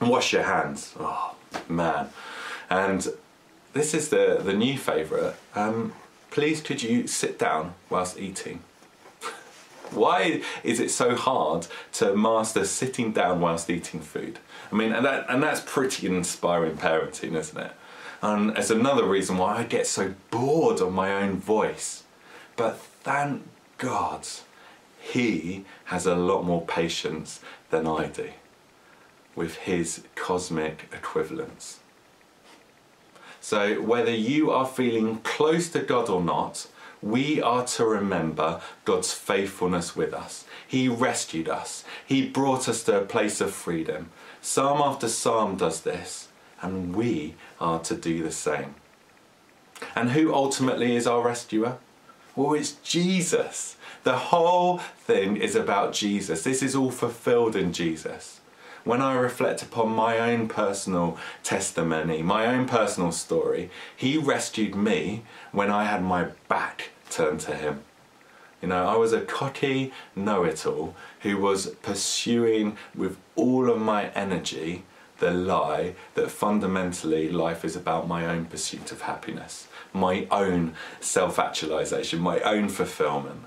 and 0.00 0.10
wash 0.10 0.32
your 0.32 0.42
hands. 0.42 0.94
Oh, 0.98 1.35
man. 1.68 2.10
And 2.68 3.06
this 3.72 3.94
is 3.94 4.08
the, 4.08 4.40
the 4.42 4.52
new 4.52 4.78
favourite. 4.78 5.34
Um, 5.54 5.92
please, 6.30 6.60
could 6.60 6.82
you 6.82 7.06
sit 7.06 7.38
down 7.38 7.74
whilst 7.90 8.18
eating? 8.18 8.60
Why 9.90 10.42
is 10.64 10.80
it 10.80 10.90
so 10.90 11.14
hard 11.14 11.66
to 11.94 12.16
master 12.16 12.64
sitting 12.64 13.12
down 13.12 13.40
whilst 13.40 13.70
eating 13.70 14.00
food? 14.00 14.38
I 14.72 14.74
mean, 14.74 14.92
and, 14.92 15.04
that, 15.04 15.26
and 15.28 15.42
that's 15.42 15.60
pretty 15.60 16.06
inspiring 16.06 16.76
parenting, 16.76 17.34
isn't 17.34 17.58
it? 17.58 17.72
And 18.22 18.56
it's 18.56 18.70
another 18.70 19.04
reason 19.04 19.36
why 19.36 19.58
I 19.58 19.64
get 19.64 19.86
so 19.86 20.14
bored 20.30 20.80
of 20.80 20.92
my 20.92 21.12
own 21.12 21.36
voice. 21.36 22.04
But 22.56 22.78
thank 22.78 23.42
God, 23.76 24.26
He 24.98 25.64
has 25.84 26.06
a 26.06 26.16
lot 26.16 26.42
more 26.42 26.62
patience 26.62 27.40
than 27.70 27.86
I 27.86 28.06
do 28.06 28.30
with 29.36 29.56
his 29.58 30.02
cosmic 30.16 30.88
equivalence. 30.92 31.80
So, 33.40 33.80
whether 33.80 34.10
you 34.10 34.50
are 34.50 34.66
feeling 34.66 35.18
close 35.18 35.68
to 35.68 35.80
God 35.80 36.08
or 36.08 36.20
not, 36.20 36.66
we 37.00 37.40
are 37.40 37.64
to 37.64 37.84
remember 37.84 38.60
God's 38.84 39.12
faithfulness 39.12 39.94
with 39.94 40.12
us. 40.12 40.46
He 40.66 40.88
rescued 40.88 41.48
us, 41.48 41.84
He 42.04 42.26
brought 42.26 42.68
us 42.68 42.82
to 42.84 42.98
a 42.98 43.04
place 43.04 43.40
of 43.40 43.52
freedom. 43.52 44.10
Psalm 44.40 44.80
after 44.80 45.08
psalm 45.08 45.56
does 45.56 45.82
this, 45.82 46.28
and 46.60 46.96
we 46.96 47.34
are 47.60 47.78
to 47.80 47.94
do 47.94 48.22
the 48.22 48.32
same. 48.32 48.74
And 49.94 50.10
who 50.10 50.34
ultimately 50.34 50.96
is 50.96 51.06
our 51.06 51.22
rescuer? 51.22 51.78
Well, 52.34 52.54
it's 52.54 52.72
Jesus. 52.72 53.76
The 54.02 54.16
whole 54.16 54.78
thing 54.78 55.36
is 55.36 55.54
about 55.54 55.92
Jesus. 55.92 56.42
This 56.42 56.62
is 56.62 56.74
all 56.74 56.90
fulfilled 56.90 57.54
in 57.54 57.72
Jesus 57.72 58.40
when 58.86 59.02
I 59.02 59.14
reflect 59.14 59.62
upon 59.62 59.90
my 59.90 60.18
own 60.18 60.46
personal 60.46 61.18
testimony, 61.42 62.22
my 62.22 62.46
own 62.46 62.66
personal 62.66 63.10
story, 63.10 63.68
He 63.94 64.16
rescued 64.16 64.76
me 64.76 65.24
when 65.50 65.70
I 65.70 65.84
had 65.84 66.04
my 66.04 66.28
back 66.48 66.90
turned 67.10 67.40
to 67.40 67.54
Him. 67.56 67.80
You 68.62 68.68
know, 68.68 68.86
I 68.86 68.96
was 68.96 69.12
a 69.12 69.20
cocky 69.20 69.92
know 70.14 70.44
it 70.44 70.64
all 70.64 70.94
who 71.20 71.36
was 71.36 71.66
pursuing 71.82 72.78
with 72.94 73.18
all 73.34 73.68
of 73.68 73.80
my 73.80 74.10
energy 74.10 74.84
the 75.18 75.32
lie 75.32 75.94
that 76.14 76.30
fundamentally 76.30 77.28
life 77.28 77.64
is 77.64 77.74
about 77.74 78.06
my 78.06 78.24
own 78.24 78.44
pursuit 78.44 78.92
of 78.92 79.02
happiness, 79.02 79.66
my 79.92 80.28
own 80.30 80.74
self 81.00 81.40
actualization, 81.40 82.20
my 82.20 82.38
own 82.40 82.68
fulfillment. 82.68 83.40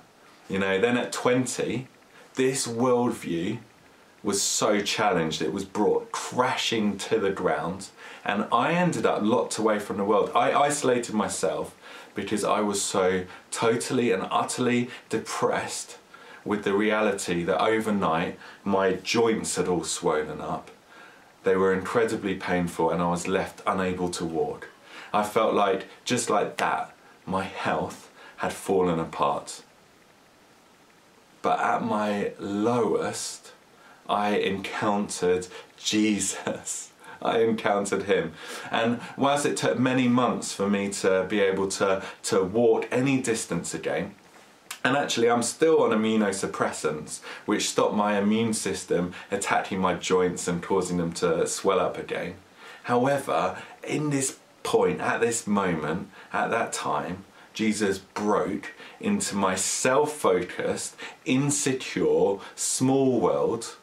You 0.50 0.60
know, 0.60 0.82
then 0.82 0.98
at 0.98 1.14
20, 1.14 1.88
this 2.36 2.68
worldview 2.68 3.60
was 4.24 4.42
so 4.42 4.82
challenged, 4.82 5.42
it 5.42 5.54
was 5.54 5.66
brought 5.66 6.12
crashing 6.12 6.98
to 6.98 7.20
the 7.20 7.32
ground, 7.32 7.88
and 8.26 8.46
I 8.52 8.74
ended 8.74 9.06
up 9.06 9.22
locked 9.22 9.58
away 9.58 9.80
from 9.80 9.98
the 9.98 10.04
world. 10.04 10.32
I 10.36 10.52
isolated 10.52 11.16
myself 11.16 11.76
because 12.16 12.44
I 12.44 12.62
was 12.62 12.82
so 12.82 13.26
totally 13.52 14.12
and 14.12 14.28
utterly 14.30 14.90
depressed 15.08 15.98
with 16.44 16.64
the 16.64 16.74
reality 16.74 17.44
that 17.44 17.62
overnight 17.62 18.38
my 18.64 18.94
joints 18.94 19.56
had 19.56 19.68
all 19.68 19.84
swollen 19.84 20.42
up. 20.42 20.72
They 21.44 21.56
were 21.56 21.74
incredibly 21.74 22.36
painful, 22.36 22.90
and 22.90 23.02
I 23.02 23.10
was 23.10 23.28
left 23.28 23.62
unable 23.66 24.10
to 24.12 24.26
walk. 24.26 24.70
I 25.14 25.24
felt 25.24 25.54
like, 25.54 25.88
just 26.04 26.30
like 26.30 26.58
that, 26.58 26.94
my 27.26 27.44
health 27.44 28.10
had 28.38 28.54
fallen 28.54 29.00
apart. 29.00 29.64
But 31.42 31.60
at 31.60 31.84
my 31.84 32.34
lowest, 32.38 33.54
I 34.10 34.32
encountered 34.38 35.48
Jesus. 35.78 36.92
I 37.22 37.40
encountered 37.40 38.04
him. 38.04 38.34
And 38.72 39.00
whilst 39.18 39.46
it 39.46 39.58
took 39.58 39.78
many 39.78 40.08
months 40.08 40.54
for 40.54 40.70
me 40.70 40.90
to 40.94 41.26
be 41.30 41.40
able 41.42 41.68
to, 41.70 42.04
to 42.24 42.44
walk 42.44 42.88
any 42.92 43.22
distance 43.22 43.74
again, 43.74 44.16
and 44.84 44.96
actually, 44.96 45.30
I'm 45.30 45.44
still 45.44 45.84
on 45.84 45.92
immunosuppressants, 45.92 47.20
which 47.46 47.70
stop 47.70 47.94
my 47.94 48.18
immune 48.18 48.54
system 48.54 49.14
attacking 49.30 49.80
my 49.80 49.96
joints 49.96 50.48
and 50.48 50.64
causing 50.64 50.98
them 50.98 51.12
to 51.14 51.46
swell 51.48 51.82
up 51.82 51.98
again. 51.98 52.36
However, 52.84 53.62
in 53.86 54.10
this 54.10 54.40
point, 54.64 55.02
at 55.02 55.20
this 55.20 55.46
moment, 55.46 56.10
at 56.32 56.50
that 56.52 56.72
time, 56.72 57.26
Jesus 57.54 57.98
broke 58.00 58.74
into 59.02 59.36
my 59.36 59.56
self 59.56 60.14
focused, 60.14 60.96
insecure, 61.26 62.38
small 62.56 63.20
world. 63.20 63.76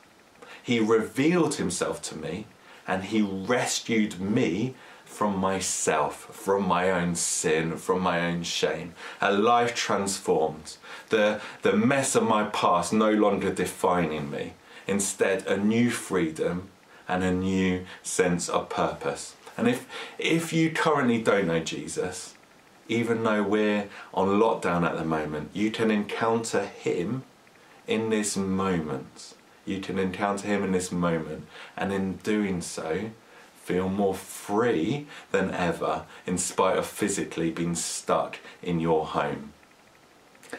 He 0.67 0.81
revealed 0.81 1.55
himself 1.55 2.03
to 2.03 2.19
me 2.19 2.47
and 2.89 3.05
he 3.05 3.23
rescued 3.23 4.21
me 4.21 4.75
from 5.05 5.39
myself, 5.39 6.35
from 6.35 6.67
my 6.67 6.91
own 6.91 7.15
sin, 7.15 7.77
from 7.77 8.01
my 8.01 8.27
own 8.27 8.43
shame. 8.43 8.93
A 9.21 9.33
life 9.33 9.77
transformed. 9.77 10.77
The, 11.11 11.41
the 11.63 11.77
mess 11.77 12.17
of 12.17 12.25
my 12.25 12.47
past 12.47 12.93
no 12.93 13.13
longer 13.13 13.55
defining 13.55 14.29
me. 14.29 14.55
Instead, 14.89 15.47
a 15.47 15.57
new 15.57 15.89
freedom 15.89 16.71
and 17.07 17.23
a 17.23 17.33
new 17.33 17.87
sense 18.03 18.49
of 18.49 18.69
purpose. 18.69 19.37
And 19.57 19.69
if, 19.69 19.87
if 20.19 20.53
you 20.53 20.73
currently 20.73 21.23
don't 21.23 21.47
know 21.47 21.61
Jesus, 21.61 22.35
even 22.89 23.23
though 23.23 23.45
we're 23.45 23.89
on 24.13 24.41
lockdown 24.41 24.85
at 24.85 24.99
the 24.99 25.05
moment, 25.05 25.51
you 25.53 25.71
can 25.71 25.93
encounter 25.93 26.65
Him 26.65 27.23
in 27.87 28.11
this 28.11 28.37
moment 28.37 29.36
you 29.67 29.81
can 29.81 29.99
encounter 29.99 30.47
Him 30.47 30.65
in 30.65 30.73
this 30.73 30.91
moment, 30.91 31.47
and 31.77 31.93
in 31.93 32.17
doing 32.19 32.63
so, 32.63 33.11
feel 33.67 33.89
more 33.89 34.15
free 34.15 35.07
than 35.33 35.51
ever 35.51 36.05
in 36.25 36.39
spite 36.39 36.79
of 36.79 36.87
physically 36.87 37.51
being 37.51 37.75
stuck 37.75 38.39
in 38.63 38.79
your 38.79 39.05
home. 39.07 39.53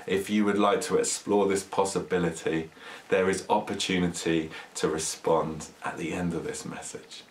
If 0.06 0.30
you 0.30 0.44
would 0.44 0.60
like 0.60 0.82
to 0.82 0.98
explore 0.98 1.48
this 1.48 1.64
possibility, 1.64 2.70
there 3.08 3.30
is 3.30 3.46
opportunity 3.50 4.52
to 4.76 4.90
respond 4.90 5.68
at 5.86 5.98
the 5.98 6.12
end 6.12 6.34
of 6.34 6.44
this 6.44 6.66
message. 6.66 7.24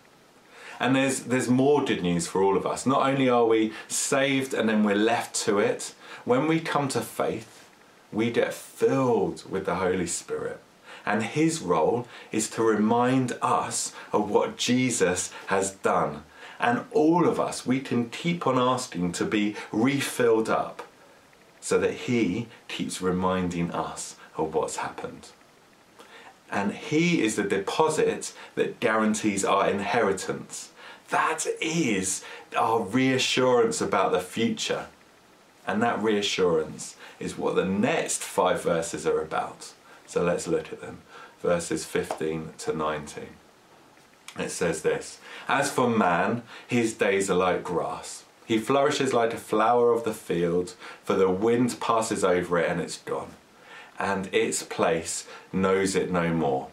And 0.80 0.96
there's, 0.96 1.20
there's 1.20 1.48
more 1.48 1.84
good 1.84 2.02
news 2.02 2.26
for 2.26 2.42
all 2.42 2.56
of 2.56 2.66
us. 2.66 2.86
Not 2.86 3.06
only 3.06 3.28
are 3.28 3.46
we 3.46 3.72
saved 3.88 4.54
and 4.54 4.68
then 4.68 4.82
we're 4.82 4.94
left 4.94 5.34
to 5.46 5.58
it, 5.58 5.94
when 6.24 6.46
we 6.46 6.60
come 6.60 6.88
to 6.88 7.00
faith, 7.02 7.68
we 8.10 8.30
get 8.30 8.54
filled 8.54 9.50
with 9.50 9.66
the 9.66 9.76
Holy 9.76 10.06
Spirit 10.06 10.60
and 11.06 11.22
his 11.22 11.62
role 11.62 12.06
is 12.32 12.50
to 12.50 12.62
remind 12.62 13.38
us 13.40 13.94
of 14.12 14.28
what 14.28 14.56
Jesus 14.58 15.32
has 15.46 15.70
done. 15.70 16.24
And 16.58 16.84
all 16.90 17.28
of 17.28 17.38
us, 17.38 17.64
we 17.64 17.80
can 17.80 18.10
keep 18.10 18.46
on 18.46 18.58
asking 18.58 19.12
to 19.12 19.24
be 19.24 19.54
refilled 19.70 20.50
up 20.50 20.82
so 21.60 21.78
that 21.78 21.92
he 21.92 22.48
keeps 22.66 23.00
reminding 23.00 23.70
us 23.70 24.16
of 24.36 24.52
what's 24.52 24.76
happened. 24.76 25.28
And 26.50 26.72
he 26.72 27.22
is 27.22 27.36
the 27.36 27.42
deposit 27.44 28.32
that 28.56 28.80
guarantees 28.80 29.44
our 29.44 29.68
inheritance. 29.68 30.70
That 31.10 31.46
is 31.60 32.24
our 32.56 32.82
reassurance 32.82 33.80
about 33.80 34.12
the 34.12 34.20
future. 34.20 34.86
And 35.66 35.82
that 35.82 36.02
reassurance 36.02 36.96
is 37.18 37.38
what 37.38 37.54
the 37.56 37.64
next 37.64 38.22
five 38.22 38.62
verses 38.62 39.06
are 39.06 39.20
about. 39.20 39.72
So 40.06 40.22
let's 40.22 40.46
look 40.46 40.72
at 40.72 40.80
them. 40.80 40.98
Verses 41.40 41.84
15 41.84 42.54
to 42.58 42.76
19. 42.76 43.24
It 44.38 44.50
says 44.50 44.82
this 44.82 45.18
As 45.48 45.70
for 45.70 45.88
man, 45.88 46.42
his 46.66 46.94
days 46.94 47.30
are 47.30 47.36
like 47.36 47.62
grass. 47.62 48.24
He 48.46 48.58
flourishes 48.58 49.12
like 49.12 49.34
a 49.34 49.38
flower 49.38 49.92
of 49.92 50.04
the 50.04 50.14
field, 50.14 50.74
for 51.02 51.14
the 51.14 51.30
wind 51.30 51.80
passes 51.80 52.22
over 52.22 52.58
it 52.58 52.70
and 52.70 52.80
it's 52.80 52.98
gone, 52.98 53.32
and 53.98 54.32
its 54.32 54.62
place 54.62 55.26
knows 55.52 55.96
it 55.96 56.12
no 56.12 56.32
more. 56.32 56.68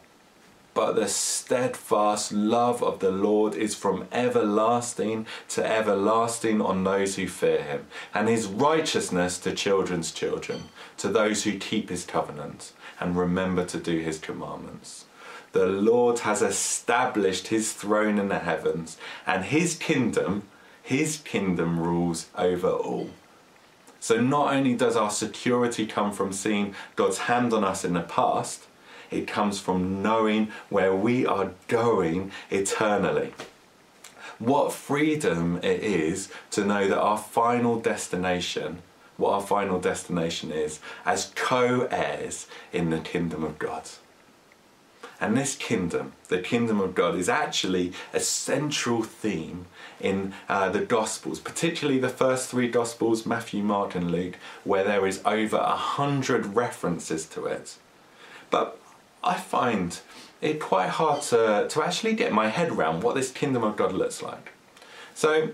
But 0.74 0.96
the 0.96 1.08
steadfast 1.08 2.32
love 2.32 2.82
of 2.82 3.00
the 3.00 3.12
Lord 3.12 3.54
is 3.54 3.76
from 3.76 4.08
everlasting 4.12 5.28
to 5.50 5.64
everlasting 5.64 6.62
on 6.62 6.84
those 6.84 7.16
who 7.16 7.28
fear 7.28 7.62
him, 7.62 7.88
and 8.14 8.28
his 8.28 8.48
righteousness 8.48 9.38
to 9.40 9.54
children's 9.54 10.12
children, 10.12 10.64
to 10.98 11.10
those 11.10 11.44
who 11.44 11.60
keep 11.60 11.90
his 11.90 12.06
covenant 12.06 12.74
and 13.00 13.16
remember 13.16 13.66
to 13.66 13.78
do 13.78 14.00
his 14.00 14.18
commandments. 14.18 15.06
The 15.52 15.68
Lord 15.68 16.20
has 16.20 16.42
established 16.42 17.48
his 17.48 17.74
throne 17.74 18.18
in 18.18 18.30
the 18.30 18.40
heavens, 18.40 18.98
and 19.28 19.46
his 19.46 19.76
kingdom, 19.76 20.48
his 20.82 21.18
kingdom 21.18 21.80
rules 21.80 22.28
over 22.36 22.70
all. 22.70 23.12
So 24.00 24.20
not 24.20 24.54
only 24.54 24.74
does 24.74 24.96
our 24.96 25.12
security 25.12 25.86
come 25.86 26.12
from 26.12 26.34
seeing 26.34 26.74
God's 26.96 27.20
hand 27.20 27.54
on 27.54 27.64
us 27.64 27.86
in 27.86 27.94
the 27.94 28.02
past, 28.02 28.64
it 29.14 29.28
comes 29.28 29.60
from 29.60 30.02
knowing 30.02 30.52
where 30.70 30.96
we 30.96 31.26
are 31.26 31.52
going 31.68 32.32
eternally. 32.50 33.34
What 34.40 34.74
freedom 34.74 35.58
it 35.58 35.82
is 35.82 36.30
to 36.52 36.66
know 36.66 36.88
that 36.88 37.00
our 37.00 37.18
final 37.18 37.80
destination, 37.80 38.82
what 39.18 39.34
our 39.34 39.42
final 39.42 39.80
destination 39.80 40.52
is, 40.52 40.80
as 41.06 41.32
co 41.36 41.88
heirs 41.92 42.48
in 42.72 42.90
the 42.90 43.00
kingdom 43.00 43.44
of 43.44 43.60
God. 43.60 43.90
And 45.24 45.38
this 45.38 45.56
kingdom, 45.56 46.12
the 46.28 46.40
kingdom 46.40 46.82
of 46.82 46.96
God, 46.96 47.16
is 47.16 47.30
actually 47.30 47.94
a 48.12 48.20
central 48.20 49.04
theme 49.04 49.68
in 50.02 50.34
uh, 50.50 50.68
the 50.68 50.82
Gospels, 50.82 51.40
particularly 51.40 51.98
the 51.98 52.10
first 52.10 52.50
three 52.50 52.68
Gospels 52.68 53.26
Matthew, 53.26 53.64
Mark, 53.64 53.96
and 53.96 54.12
Luke, 54.12 54.36
where 54.66 54.84
there 54.84 55.08
is 55.08 55.22
over 55.24 55.56
a 55.56 55.78
hundred 55.78 56.58
references 56.58 57.26
to 57.28 57.46
it. 57.46 57.78
But 58.50 58.78
I 59.24 59.36
find 59.36 60.00
it 60.42 60.60
quite 60.60 60.90
hard 60.90 61.22
to, 61.24 61.68
to 61.70 61.84
actually 61.84 62.14
get 62.14 62.34
my 62.34 62.50
head 62.50 62.70
around 62.70 63.02
what 63.02 63.16
this 63.16 63.32
kingdom 63.32 63.64
of 63.64 63.78
God 63.78 63.94
looks 63.94 64.22
like. 64.22 64.52
So, 65.16 65.52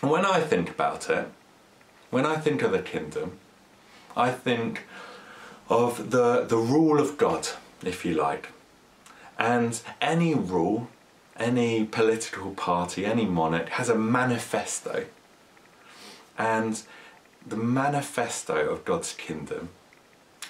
when 0.00 0.26
I 0.26 0.40
think 0.40 0.68
about 0.70 1.08
it, 1.08 1.28
when 2.10 2.26
I 2.26 2.36
think 2.36 2.62
of 2.62 2.72
the 2.72 2.80
kingdom, 2.80 3.38
I 4.16 4.30
think 4.30 4.84
of 5.70 6.10
the, 6.10 6.44
the 6.44 6.58
rule 6.58 7.00
of 7.00 7.16
God, 7.16 7.48
if 7.82 8.04
you 8.04 8.14
like. 8.14 8.50
And 9.38 9.80
any 10.00 10.34
rule, 10.34 10.88
any 11.38 11.84
political 11.84 12.50
party, 12.52 13.06
any 13.06 13.24
monarch 13.24 13.70
has 13.70 13.88
a 13.88 13.94
manifesto. 13.94 15.06
And 16.36 16.82
the 17.46 17.56
manifesto 17.56 18.68
of 18.68 18.84
God's 18.84 19.12
kingdom 19.14 19.70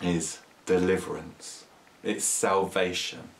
is 0.03 0.41
deliverance 0.67 1.65
it's 2.03 2.25
salvation. 2.25 3.31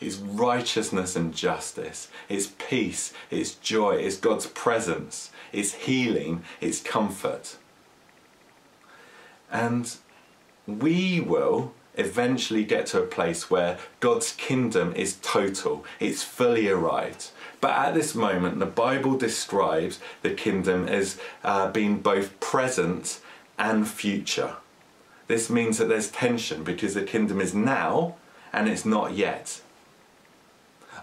It's 0.00 0.16
righteousness 0.16 1.16
and 1.16 1.34
justice. 1.34 2.08
It's 2.28 2.52
peace. 2.58 3.12
It's 3.30 3.54
joy. 3.54 3.96
It's 3.96 4.16
God's 4.16 4.46
presence. 4.46 5.30
It's 5.52 5.74
healing. 5.74 6.44
It's 6.60 6.80
comfort. 6.80 7.56
And 9.50 9.96
we 10.66 11.20
will 11.20 11.72
eventually 11.98 12.64
get 12.64 12.86
to 12.86 13.02
a 13.02 13.06
place 13.06 13.50
where 13.50 13.76
God's 13.98 14.32
kingdom 14.32 14.94
is 14.94 15.18
total, 15.20 15.84
it's 15.98 16.22
fully 16.22 16.68
arrived. 16.68 17.30
But 17.60 17.72
at 17.72 17.94
this 17.94 18.14
moment, 18.14 18.60
the 18.60 18.66
Bible 18.66 19.18
describes 19.18 19.98
the 20.22 20.30
kingdom 20.30 20.86
as 20.86 21.18
uh, 21.42 21.72
being 21.72 21.98
both 21.98 22.38
present 22.38 23.20
and 23.58 23.88
future. 23.88 24.54
This 25.28 25.48
means 25.48 25.78
that 25.78 25.88
there's 25.88 26.10
tension 26.10 26.64
because 26.64 26.94
the 26.94 27.02
kingdom 27.02 27.40
is 27.40 27.54
now 27.54 28.16
and 28.52 28.68
it's 28.68 28.84
not 28.84 29.12
yet. 29.12 29.60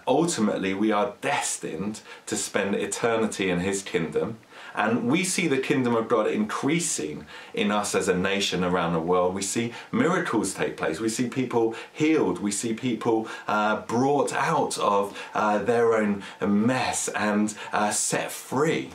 Ultimately, 0.08 0.72
we 0.72 0.92
are 0.92 1.14
destined 1.20 2.00
to 2.26 2.36
spend 2.36 2.76
eternity 2.76 3.50
in 3.50 3.60
His 3.60 3.82
kingdom, 3.82 4.38
and 4.74 5.08
we 5.08 5.24
see 5.24 5.48
the 5.48 5.58
kingdom 5.58 5.96
of 5.96 6.06
God 6.06 6.28
increasing 6.28 7.26
in 7.52 7.72
us 7.72 7.92
as 7.94 8.06
a 8.08 8.16
nation 8.16 8.62
around 8.62 8.92
the 8.92 9.00
world. 9.00 9.34
We 9.34 9.42
see 9.42 9.72
miracles 9.90 10.54
take 10.54 10.76
place. 10.76 11.00
We 11.00 11.08
see 11.08 11.28
people 11.28 11.74
healed. 11.92 12.38
We 12.38 12.52
see 12.52 12.72
people 12.72 13.26
uh, 13.48 13.80
brought 13.82 14.32
out 14.32 14.78
of 14.78 15.20
uh, 15.34 15.58
their 15.58 15.94
own 15.94 16.22
mess 16.40 17.08
and 17.08 17.52
uh, 17.72 17.90
set 17.90 18.30
free. 18.30 18.90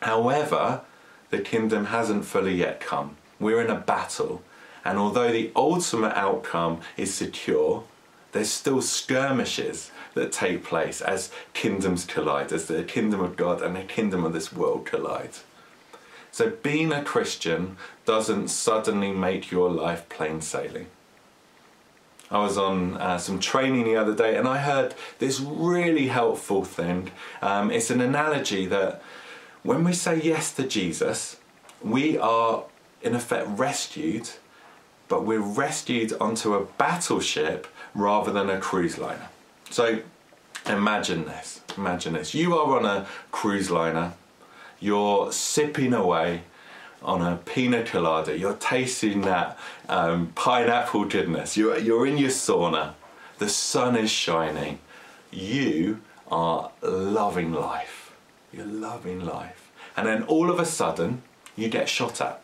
However, 0.00 0.80
the 1.28 1.40
kingdom 1.40 1.86
hasn't 1.86 2.24
fully 2.24 2.54
yet 2.54 2.80
come. 2.80 3.16
We're 3.38 3.62
in 3.62 3.70
a 3.70 3.80
battle, 3.80 4.42
and 4.84 4.98
although 4.98 5.32
the 5.32 5.52
ultimate 5.54 6.16
outcome 6.16 6.80
is 6.96 7.12
secure, 7.12 7.84
there's 8.32 8.50
still 8.50 8.82
skirmishes 8.82 9.90
that 10.14 10.32
take 10.32 10.64
place 10.64 11.00
as 11.00 11.30
kingdoms 11.52 12.04
collide, 12.04 12.52
as 12.52 12.66
the 12.66 12.82
kingdom 12.84 13.20
of 13.20 13.36
God 13.36 13.62
and 13.62 13.76
the 13.76 13.82
kingdom 13.82 14.24
of 14.24 14.32
this 14.32 14.52
world 14.52 14.84
collide. 14.86 15.30
So, 16.30 16.50
being 16.50 16.92
a 16.92 17.02
Christian 17.02 17.76
doesn't 18.04 18.48
suddenly 18.48 19.10
make 19.10 19.50
your 19.50 19.70
life 19.70 20.08
plain 20.08 20.42
sailing. 20.42 20.86
I 22.30 22.38
was 22.40 22.58
on 22.58 22.96
uh, 22.96 23.18
some 23.18 23.38
training 23.38 23.84
the 23.84 23.96
other 23.96 24.14
day 24.14 24.36
and 24.36 24.48
I 24.48 24.58
heard 24.58 24.94
this 25.18 25.40
really 25.40 26.08
helpful 26.08 26.64
thing. 26.64 27.10
Um, 27.40 27.70
it's 27.70 27.90
an 27.90 28.00
analogy 28.00 28.66
that 28.66 29.00
when 29.62 29.84
we 29.84 29.92
say 29.92 30.20
yes 30.20 30.52
to 30.54 30.66
Jesus, 30.66 31.36
we 31.82 32.18
are 32.18 32.64
in 33.06 33.14
effect 33.14 33.46
rescued, 33.48 34.30
but 35.08 35.24
we're 35.24 35.38
rescued 35.40 36.12
onto 36.20 36.54
a 36.54 36.64
battleship 36.64 37.66
rather 37.94 38.32
than 38.32 38.50
a 38.50 38.58
cruise 38.58 38.98
liner. 38.98 39.28
So 39.70 40.00
imagine 40.66 41.24
this. 41.24 41.60
Imagine 41.76 42.14
this. 42.14 42.34
You 42.34 42.58
are 42.58 42.76
on 42.76 42.84
a 42.84 43.06
cruise 43.30 43.70
liner. 43.70 44.14
You're 44.80 45.32
sipping 45.32 45.94
away 45.94 46.42
on 47.02 47.22
a 47.22 47.36
pina 47.36 47.84
colada. 47.84 48.36
You're 48.36 48.56
tasting 48.56 49.20
that 49.22 49.56
um, 49.88 50.32
pineapple 50.34 51.04
goodness. 51.04 51.56
You're, 51.56 51.78
you're 51.78 52.06
in 52.06 52.18
your 52.18 52.30
sauna. 52.30 52.94
The 53.38 53.48
sun 53.48 53.96
is 53.96 54.10
shining. 54.10 54.80
You 55.30 56.00
are 56.30 56.72
loving 56.82 57.52
life. 57.52 58.12
You're 58.52 58.66
loving 58.66 59.24
life. 59.24 59.70
And 59.96 60.06
then 60.06 60.24
all 60.24 60.50
of 60.50 60.58
a 60.58 60.64
sudden, 60.64 61.22
you 61.54 61.68
get 61.68 61.88
shot 61.88 62.20
at. 62.20 62.42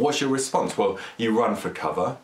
What's 0.00 0.20
your 0.22 0.30
response? 0.30 0.78
Well, 0.78 0.98
you 1.18 1.38
run 1.38 1.56
for 1.56 1.68
cover, 1.68 2.16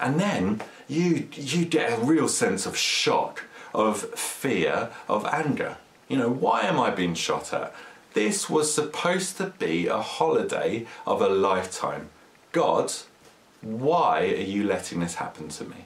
and 0.00 0.18
then 0.18 0.60
you 0.88 1.28
you 1.32 1.64
get 1.64 1.92
a 1.92 2.04
real 2.04 2.28
sense 2.28 2.66
of 2.66 2.76
shock, 2.76 3.44
of 3.72 4.00
fear, 4.18 4.90
of 5.08 5.24
anger. 5.26 5.76
You 6.08 6.16
know, 6.16 6.28
why 6.28 6.62
am 6.62 6.80
I 6.80 6.90
being 6.90 7.14
shot 7.14 7.52
at? 7.54 7.72
This 8.14 8.50
was 8.50 8.74
supposed 8.74 9.36
to 9.36 9.46
be 9.46 9.86
a 9.86 10.00
holiday 10.00 10.86
of 11.06 11.22
a 11.22 11.28
lifetime. 11.28 12.10
God, 12.50 12.92
why 13.62 14.22
are 14.22 14.50
you 14.54 14.64
letting 14.64 14.98
this 14.98 15.14
happen 15.14 15.48
to 15.50 15.64
me? 15.64 15.84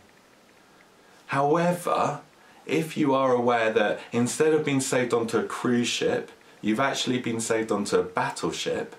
However, 1.26 2.20
if 2.64 2.96
you 2.96 3.14
are 3.14 3.34
aware 3.34 3.70
that 3.70 4.00
instead 4.12 4.54
of 4.54 4.64
being 4.64 4.80
saved 4.80 5.12
onto 5.12 5.36
a 5.36 5.44
cruise 5.44 5.88
ship, 5.88 6.30
you've 6.62 6.80
actually 6.80 7.18
been 7.18 7.40
saved 7.40 7.70
onto 7.70 7.98
a 7.98 8.02
battleship, 8.02 8.96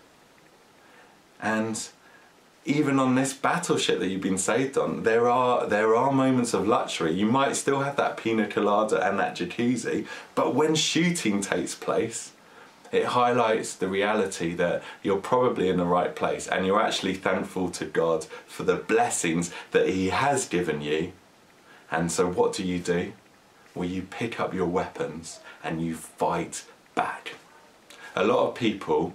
and 1.42 1.90
even 2.66 3.00
on 3.00 3.14
this 3.14 3.32
battleship 3.34 4.00
that 4.00 4.08
you've 4.08 4.22
been 4.22 4.40
saved 4.40 4.76
on, 4.78 5.04
there 5.04 5.30
are 5.30 5.68
there 5.68 5.96
are 5.96 6.12
moments 6.12 6.54
of 6.54 6.68
luxury. 6.68 7.14
You 7.14 7.28
might 7.28 7.56
still 7.56 7.82
have 7.82 7.96
that 7.98 8.18
pina 8.18 8.48
colada 8.48 9.08
and 9.08 9.20
that 9.20 9.36
jacuzzi, 9.36 10.08
but 10.34 10.56
when 10.56 10.74
shooting 10.74 11.42
takes 11.42 11.76
place, 11.76 12.32
it 12.92 13.06
highlights 13.06 13.76
the 13.76 13.88
reality 13.88 14.56
that 14.56 14.82
you're 15.04 15.18
probably 15.18 15.70
in 15.70 15.78
the 15.78 15.86
right 15.86 16.16
place 16.16 16.48
and 16.48 16.66
you're 16.66 16.82
actually 16.82 17.14
thankful 17.14 17.70
to 17.70 17.86
God 17.86 18.26
for 18.48 18.64
the 18.64 18.76
blessings 18.76 19.52
that 19.72 19.90
He 19.90 20.10
has 20.10 20.48
given 20.48 20.82
you. 20.82 21.12
And 21.92 22.12
so, 22.12 22.28
what 22.28 22.54
do 22.54 22.64
you 22.64 22.80
do? 22.80 23.14
Well, 23.76 23.88
you 23.88 24.02
pick 24.02 24.40
up 24.40 24.56
your 24.56 24.68
weapons 24.68 25.40
and 25.64 25.86
you 25.86 25.96
fight 25.96 26.66
back. 26.96 27.34
A 28.16 28.24
lot 28.24 28.48
of 28.48 28.56
people 28.56 29.14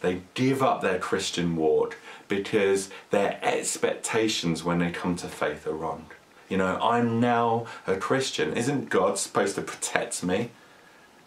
they 0.00 0.22
give 0.34 0.62
up 0.62 0.80
their 0.80 0.98
Christian 0.98 1.56
walk 1.56 1.96
because 2.28 2.90
their 3.10 3.38
expectations 3.42 4.62
when 4.62 4.78
they 4.78 4.90
come 4.90 5.16
to 5.16 5.28
faith 5.28 5.66
are 5.66 5.74
wrong. 5.74 6.06
You 6.48 6.56
know, 6.56 6.78
I'm 6.80 7.20
now 7.20 7.66
a 7.86 7.96
Christian. 7.96 8.56
Isn't 8.56 8.88
God 8.88 9.18
supposed 9.18 9.54
to 9.56 9.62
protect 9.62 10.22
me? 10.22 10.50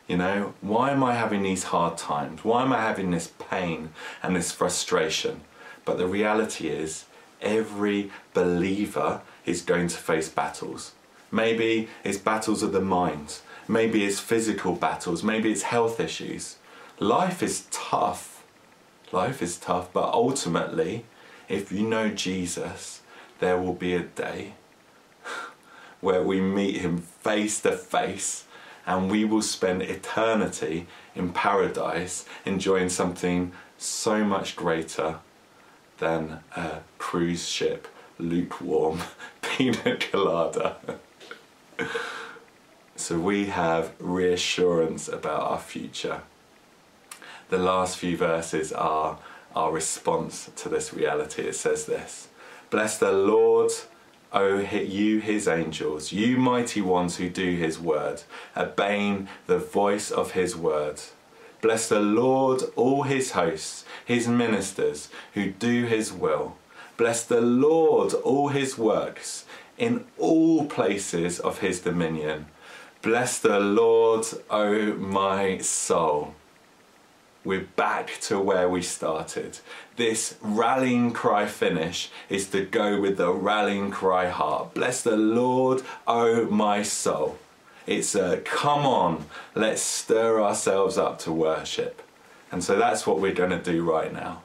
You 0.08 0.18
know, 0.18 0.54
why 0.62 0.92
am 0.92 1.04
I 1.04 1.14
having 1.14 1.44
these 1.44 1.66
hard 1.66 1.98
times? 1.98 2.44
Why 2.44 2.64
am 2.64 2.74
I 2.74 2.82
having 2.82 3.12
this 3.12 3.32
pain 3.38 3.90
and 4.24 4.36
this 4.36 4.52
frustration? 4.52 5.42
But 5.86 5.98
the 5.98 6.08
reality 6.08 6.68
is, 6.68 7.06
every 7.42 8.12
believer 8.34 9.22
is 9.46 9.62
going 9.62 9.88
to 9.88 9.98
face 9.98 10.30
battles. 10.30 10.94
Maybe 11.32 11.88
it's 12.04 12.18
battles 12.18 12.62
of 12.62 12.74
the 12.74 12.82
mind, 12.82 13.40
maybe 13.68 14.04
it's 14.04 14.20
physical 14.20 14.74
battles, 14.74 15.24
maybe 15.24 15.52
it's 15.52 15.64
health 15.64 16.00
issues. 16.00 16.58
Life 17.00 17.42
is 17.42 17.68
tough 17.72 18.41
Life 19.12 19.42
is 19.42 19.58
tough, 19.58 19.92
but 19.92 20.14
ultimately, 20.14 21.04
if 21.50 21.70
you 21.70 21.86
know 21.86 22.10
Jesus, 22.10 23.02
there 23.40 23.58
will 23.58 23.74
be 23.74 23.94
a 23.94 24.04
day 24.04 24.54
where 26.02 26.24
we 26.24 26.40
meet 26.40 26.78
him 26.78 27.00
face 27.00 27.60
to 27.62 27.74
face 27.74 28.46
and 28.86 29.12
we 29.12 29.26
will 29.26 29.42
spend 29.42 29.82
eternity 29.82 30.88
in 31.14 31.34
paradise 31.34 32.26
enjoying 32.46 32.90
something 32.90 33.52
so 33.78 34.24
much 34.24 34.56
greater 34.56 35.20
than 35.98 36.40
a 36.56 36.80
cruise 36.98 37.48
ship 37.48 37.88
lukewarm 38.18 39.02
pina 39.42 39.98
colada. 39.98 40.78
so 42.96 43.20
we 43.20 43.46
have 43.48 43.92
reassurance 44.00 45.10
about 45.10 45.42
our 45.42 45.60
future 45.60 46.22
the 47.52 47.58
last 47.58 47.98
few 47.98 48.16
verses 48.16 48.72
are 48.72 49.20
our 49.54 49.74
response 49.74 50.50
to 50.56 50.70
this 50.70 50.94
reality. 50.94 51.44
It 51.44 51.56
says 51.56 51.86
this 51.86 52.30
Bless 52.70 52.98
the 52.98 53.12
Lord, 53.12 53.72
O 54.32 54.60
you 54.60 55.20
his 55.20 55.50
angels, 55.50 56.14
you 56.14 56.38
mighty 56.38 56.80
ones 56.80 57.18
who 57.18 57.30
do 57.30 57.58
his 57.58 57.78
word, 57.78 58.24
obeying 58.56 59.28
the 59.48 59.60
voice 59.60 60.12
of 60.12 60.32
his 60.32 60.56
word. 60.56 61.02
Bless 61.62 61.90
the 61.90 62.00
Lord, 62.00 62.62
all 62.78 63.04
his 63.04 63.32
hosts, 63.32 63.84
his 64.06 64.30
ministers 64.30 65.10
who 65.34 65.52
do 65.52 65.84
his 65.84 66.12
will. 66.14 66.56
Bless 66.96 67.26
the 67.26 67.42
Lord, 67.42 68.14
all 68.14 68.48
his 68.48 68.78
works, 68.78 69.46
in 69.78 70.06
all 70.18 70.66
places 70.68 71.40
of 71.42 71.60
his 71.60 71.82
dominion. 71.82 72.46
Bless 73.02 73.40
the 73.40 73.60
Lord, 73.60 74.26
O 74.50 74.94
my 74.94 75.58
soul 75.58 76.36
we're 77.44 77.68
back 77.76 78.20
to 78.22 78.40
where 78.40 78.70
we 78.70 78.82
started. 78.82 79.60
This 79.96 80.36
rallying 80.42 81.12
cry 81.12 81.48
finish 81.48 82.12
is 82.30 82.50
to 82.50 82.66
go 82.66 83.02
with 83.02 83.18
the 83.18 83.32
rallying 83.32 83.90
cry 83.90 84.30
heart. 84.30 84.74
Bless 84.74 85.02
the 85.02 85.18
Lord, 85.18 85.82
oh 86.06 86.46
my 86.46 86.84
soul. 86.84 87.40
It's 87.88 88.14
a 88.14 88.38
come 88.38 88.86
on, 88.86 89.26
let's 89.56 89.82
stir 89.82 90.42
ourselves 90.42 90.98
up 90.98 91.18
to 91.20 91.32
worship. 91.32 92.02
And 92.52 92.64
so 92.64 92.78
that's 92.78 93.08
what 93.08 93.20
we're 93.20 93.34
going 93.34 93.50
to 93.50 93.62
do 93.62 93.84
right 93.84 94.14
now. 94.14 94.44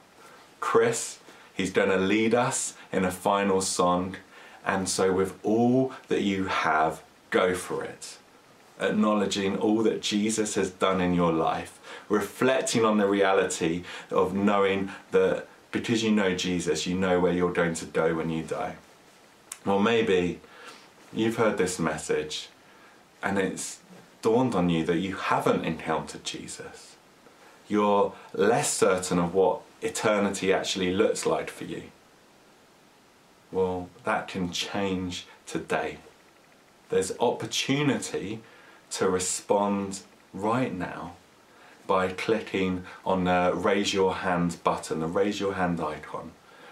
Chris, 0.59 1.19
he's 1.53 1.71
going 1.71 1.89
to 1.89 1.97
lead 1.97 2.33
us 2.33 2.73
in 2.91 3.05
a 3.05 3.11
final 3.11 3.61
song. 3.61 4.15
And 4.65 4.89
so, 4.89 5.13
with 5.13 5.37
all 5.45 5.93
that 6.07 6.23
you 6.23 6.45
have, 6.45 7.01
go 7.29 7.53
for 7.53 7.83
it. 7.83 8.17
Acknowledging 8.79 9.57
all 9.57 9.81
that 9.83 10.01
Jesus 10.01 10.55
has 10.55 10.71
done 10.71 10.99
in 10.99 11.13
your 11.13 11.31
life 11.31 11.76
reflecting 12.09 12.85
on 12.85 12.97
the 12.97 13.07
reality 13.07 13.83
of 14.11 14.33
knowing 14.33 14.91
that 15.11 15.47
because 15.71 16.03
you 16.03 16.11
know 16.11 16.35
Jesus, 16.35 16.87
you 16.87 16.95
know 16.95 17.19
where 17.19 17.33
you're 17.33 17.53
going 17.53 17.73
to 17.75 17.85
go 17.85 18.15
when 18.15 18.29
you 18.29 18.43
die. 18.43 18.75
Well, 19.65 19.79
maybe 19.79 20.39
you've 21.13 21.37
heard 21.37 21.57
this 21.57 21.77
message 21.77 22.49
and 23.21 23.37
it's 23.37 23.79
dawned 24.21 24.55
on 24.55 24.69
you 24.69 24.85
that 24.85 24.97
you 24.97 25.15
haven't 25.15 25.65
encountered 25.65 26.23
Jesus. 26.23 26.95
You're 27.67 28.13
less 28.33 28.73
certain 28.73 29.19
of 29.19 29.33
what 29.33 29.61
eternity 29.81 30.53
actually 30.53 30.93
looks 30.93 31.25
like 31.25 31.49
for 31.49 31.65
you. 31.65 31.83
Well, 33.51 33.89
that 34.03 34.27
can 34.27 34.51
change 34.51 35.27
today. 35.45 35.97
There's 36.89 37.11
opportunity 37.19 38.41
to 38.91 39.09
respond 39.09 40.01
right 40.33 40.73
now 40.73 41.13
by 41.87 42.09
clicking 42.09 42.83
on 43.05 43.23
the 43.23 43.51
raise 43.55 43.93
your 43.93 44.15
hand 44.15 44.61
button, 44.63 44.99
the 44.99 45.07
raise 45.07 45.39
your 45.39 45.53
hand 45.53 45.79
icon, 45.79 46.31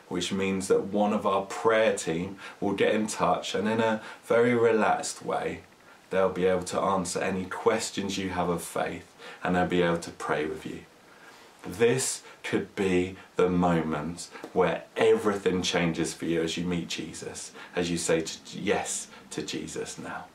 which 0.09 0.31
means 0.31 0.67
that 0.67 0.87
one 0.87 1.13
of 1.13 1.25
our 1.25 1.43
prayer 1.43 1.95
team 1.95 2.37
will 2.59 2.73
get 2.73 2.93
in 2.93 3.07
touch 3.07 3.55
and 3.55 3.67
in 3.67 3.79
a 3.79 4.01
very 4.25 4.53
relaxed 4.53 5.25
way, 5.25 5.61
they'll 6.09 6.29
be 6.29 6.45
able 6.45 6.63
to 6.63 6.79
answer 6.79 7.19
any 7.19 7.45
questions 7.45 8.17
you 8.17 8.29
have 8.29 8.49
of 8.49 8.61
faith 8.61 9.15
and 9.43 9.55
they'll 9.55 9.65
be 9.65 9.81
able 9.81 9.97
to 9.97 10.11
pray 10.11 10.45
with 10.45 10.65
you. 10.65 10.81
This 11.67 12.21
could 12.43 12.75
be 12.75 13.15
the 13.37 13.49
moment 13.49 14.29
where 14.53 14.83
everything 14.95 15.63
changes 15.63 16.13
for 16.13 16.25
you 16.25 16.43
as 16.43 16.57
you 16.57 16.65
meet 16.65 16.87
Jesus, 16.87 17.51
as 17.75 17.89
you 17.89 17.97
say 17.97 18.21
to, 18.21 18.59
yes 18.59 19.07
to 19.31 19.41
Jesus 19.41 19.97
now. 19.97 20.25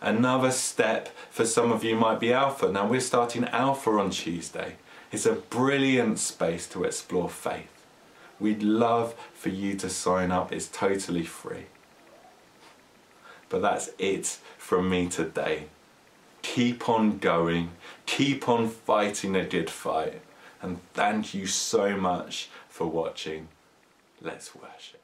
Another 0.00 0.52
step 0.52 1.08
for 1.30 1.44
some 1.44 1.72
of 1.72 1.82
you 1.82 1.96
might 1.96 2.20
be 2.20 2.32
Alpha. 2.32 2.70
Now, 2.70 2.86
we're 2.86 3.00
starting 3.00 3.44
Alpha 3.46 3.90
on 3.90 4.10
Tuesday. 4.10 4.76
It's 5.10 5.26
a 5.26 5.32
brilliant 5.32 6.18
space 6.18 6.68
to 6.68 6.84
explore 6.84 7.28
faith. 7.28 7.84
We'd 8.38 8.62
love 8.62 9.14
for 9.34 9.48
you 9.48 9.74
to 9.76 9.88
sign 9.88 10.30
up, 10.30 10.52
it's 10.52 10.68
totally 10.68 11.24
free. 11.24 11.66
But 13.48 13.62
that's 13.62 13.90
it 13.98 14.38
from 14.56 14.88
me 14.88 15.08
today. 15.08 15.64
Keep 16.42 16.88
on 16.88 17.18
going, 17.18 17.70
keep 18.06 18.48
on 18.48 18.68
fighting 18.68 19.34
a 19.34 19.44
good 19.44 19.70
fight, 19.70 20.20
and 20.62 20.78
thank 20.92 21.34
you 21.34 21.46
so 21.46 21.96
much 21.96 22.48
for 22.68 22.86
watching. 22.86 23.48
Let's 24.20 24.54
worship. 24.54 24.97